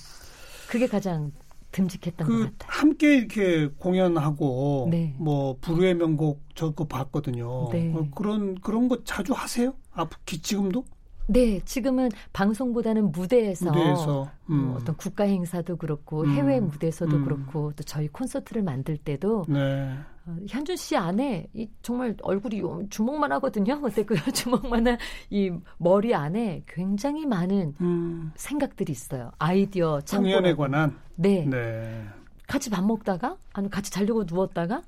그게 0.68 0.86
가장 0.86 1.32
듬직했던 1.72 2.26
그 2.26 2.44
것 2.44 2.58
같아요. 2.58 2.80
함께 2.80 3.16
이렇게 3.18 3.68
공연하고 3.78 4.88
네. 4.90 5.14
뭐 5.18 5.56
불후의 5.60 5.94
명곡 5.94 6.42
저거 6.54 6.86
봤거든요. 6.86 7.68
네. 7.70 7.92
어, 7.94 8.08
그런 8.14 8.56
그런 8.60 8.88
거 8.88 9.02
자주 9.04 9.32
하세요? 9.32 9.74
아, 9.92 10.08
지금도? 10.40 10.84
네, 11.26 11.60
지금은 11.64 12.10
방송보다는 12.32 13.12
무대에서, 13.12 13.66
무대에서 13.66 14.30
음. 14.50 14.66
뭐 14.66 14.76
어떤 14.76 14.96
국가 14.96 15.24
행사도 15.24 15.76
그렇고 15.76 16.22
음. 16.22 16.32
해외 16.32 16.60
무대에서도 16.60 17.16
음. 17.16 17.24
그렇고 17.24 17.72
또 17.76 17.82
저희 17.84 18.08
콘서트를 18.08 18.62
만들 18.62 18.96
때도 18.96 19.44
네. 19.48 19.96
어, 20.26 20.36
현준 20.48 20.76
씨 20.76 20.96
안에 20.96 21.46
이 21.54 21.68
정말 21.82 22.16
얼굴이 22.22 22.62
주먹만 22.90 23.32
하거든요. 23.32 23.80
근데 23.80 24.04
그 24.04 24.14
주먹만한 24.32 24.98
이 25.30 25.52
머리 25.78 26.14
안에 26.14 26.64
굉장히 26.66 27.26
많은 27.26 27.74
음. 27.80 28.32
생각들이 28.34 28.92
있어요. 28.92 29.30
아이디어 29.38 30.00
공연에 30.10 30.54
관한. 30.54 30.98
네. 31.14 31.46
네. 31.46 32.04
같이 32.46 32.70
밥 32.70 32.84
먹다가 32.84 33.36
아니면 33.52 33.70
같이 33.70 33.92
자려고 33.92 34.24
누웠다가 34.24 34.82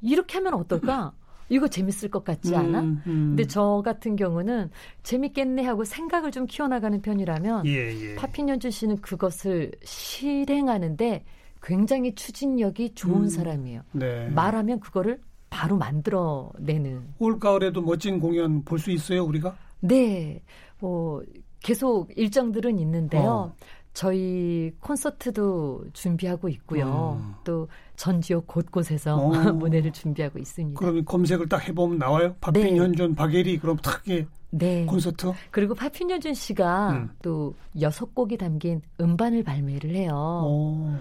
이렇게 0.00 0.38
하면 0.38 0.54
어떨까? 0.54 1.12
이거 1.48 1.68
재밌을 1.68 2.08
것 2.10 2.24
같지 2.24 2.54
않아? 2.56 2.80
음, 2.80 3.02
음. 3.06 3.26
근데 3.30 3.46
저 3.46 3.82
같은 3.84 4.16
경우는 4.16 4.70
재밌겠네 5.02 5.62
하고 5.64 5.84
생각을 5.84 6.30
좀 6.30 6.46
키워나가는 6.46 7.00
편이라면 7.02 7.66
예, 7.66 7.92
예. 8.10 8.14
파핀연준 8.16 8.70
씨는 8.70 8.96
그것을 9.02 9.70
실행하는데 9.84 11.24
굉장히 11.62 12.14
추진력이 12.14 12.94
좋은 12.94 13.22
음, 13.24 13.28
사람이에요. 13.28 13.82
네. 13.92 14.28
말하면 14.28 14.80
그거를 14.80 15.20
바로 15.50 15.76
만들어내는. 15.76 17.14
올 17.18 17.38
가을에도 17.38 17.80
멋진 17.80 18.18
공연 18.20 18.62
볼 18.64 18.78
수 18.78 18.90
있어요, 18.90 19.24
우리가? 19.24 19.56
네. 19.80 20.42
뭐 20.80 21.22
계속 21.60 22.10
일정들은 22.16 22.78
있는데요. 22.78 23.22
어. 23.22 23.54
저희 23.94 24.72
콘서트도 24.80 25.86
준비하고 25.92 26.48
있고요. 26.48 27.18
음. 27.20 27.34
또 27.44 27.66
전 27.96 28.20
지역 28.20 28.46
곳곳에서 28.46 29.16
어. 29.16 29.28
무대를 29.52 29.92
준비하고 29.92 30.38
있습니다. 30.38 30.78
그러면 30.78 31.04
검색을 31.04 31.48
딱 31.48 31.66
해보면 31.68 31.98
나와요? 31.98 32.34
박빈, 32.40 32.76
현준, 32.76 33.10
네. 33.10 33.16
박예리 33.16 33.58
그럼 33.58 33.76
탁게 33.76 34.26
네. 34.50 34.86
콘서트? 34.86 35.32
그리고 35.50 35.74
파핀현준 35.74 36.34
씨가 36.34 36.90
음. 36.90 37.10
또 37.22 37.54
여섯 37.80 38.14
곡이 38.14 38.36
담긴 38.36 38.82
음반을 39.00 39.42
발매를 39.42 39.94
해요. 39.94 40.12
어, 40.14 41.00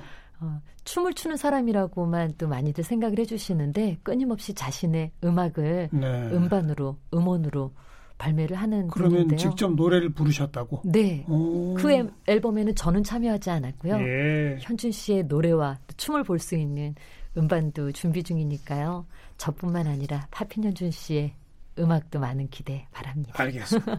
춤을 0.84 1.14
추는 1.14 1.38
사람이라고만 1.38 2.36
또 2.38 2.48
많이들 2.48 2.84
생각을 2.84 3.20
해주시는데 3.20 4.00
끊임없이 4.04 4.54
자신의 4.54 5.12
음악을 5.24 5.90
네. 5.92 6.30
음반으로 6.32 6.98
음원으로 7.14 7.72
발매를 8.18 8.56
하는 8.58 8.88
그러면 8.88 9.12
분인데요. 9.28 9.38
직접 9.38 9.74
노래를 9.74 10.10
부르셨다고? 10.10 10.82
네. 10.86 11.26
오. 11.28 11.74
그 11.74 12.10
앨범에는 12.28 12.76
저는 12.76 13.04
참여하지 13.04 13.50
않았고요. 13.50 13.96
예. 14.00 14.58
현준 14.62 14.92
씨의 14.92 15.24
노래와 15.26 15.80
춤을 15.98 16.24
볼 16.24 16.40
수 16.40 16.56
있는 16.56 16.96
음반도 17.38 17.92
준비 17.92 18.22
중이니까요. 18.24 19.06
저뿐만 19.38 19.88
아니라 19.88 20.28
파핀 20.32 20.64
현준 20.64 20.92
씨의 20.92 21.34
음악도 21.80 22.20
많은 22.20 22.48
기대 22.50 22.88
바랍니다. 22.92 23.34
알겠습니다. 23.36 23.98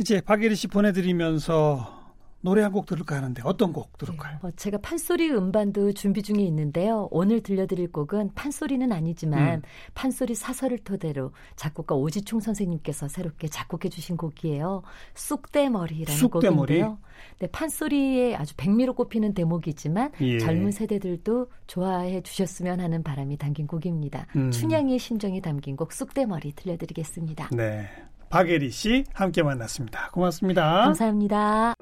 이제 0.00 0.20
박예리 0.20 0.54
씨 0.56 0.66
보내드리면서 0.68 1.97
노래 2.40 2.62
한 2.62 2.72
곡 2.72 2.86
들을까 2.86 3.16
하는데 3.16 3.42
어떤 3.44 3.72
곡 3.72 3.96
들을까요? 3.98 4.34
네, 4.34 4.38
뭐 4.42 4.50
제가 4.52 4.78
판소리 4.78 5.30
음반도 5.30 5.92
준비 5.92 6.22
중에 6.22 6.42
있는데요. 6.42 7.08
오늘 7.10 7.40
들려드릴 7.42 7.90
곡은 7.90 8.34
판소리는 8.34 8.92
아니지만 8.92 9.54
음. 9.54 9.62
판소리 9.94 10.34
사설을 10.34 10.78
토대로 10.78 11.32
작곡가 11.56 11.94
오지충 11.94 12.40
선생님께서 12.40 13.08
새롭게 13.08 13.48
작곡해 13.48 13.88
주신 13.88 14.16
곡이에요. 14.16 14.82
쑥대머리라는 15.14 16.18
쑥대머리. 16.18 16.74
곡인데요. 16.80 16.98
네, 17.40 17.46
판소리에 17.48 18.36
아주 18.36 18.54
백미로 18.56 18.94
꼽히는 18.94 19.34
대목이지만 19.34 20.12
예. 20.20 20.38
젊은 20.38 20.70
세대들도 20.70 21.50
좋아해 21.66 22.20
주셨으면 22.22 22.80
하는 22.80 23.02
바람이 23.02 23.36
담긴 23.38 23.66
곡입니다. 23.66 24.26
음. 24.36 24.50
춘향의 24.52 24.98
심정이 24.98 25.40
담긴 25.40 25.74
곡 25.76 25.92
쑥대머리 25.92 26.52
들려드리겠습니다. 26.52 27.48
네. 27.56 27.88
박예리 28.30 28.70
씨 28.70 29.04
함께 29.14 29.42
만났습니다. 29.42 30.10
고맙습니다. 30.12 30.82
감사합니다. 30.82 31.77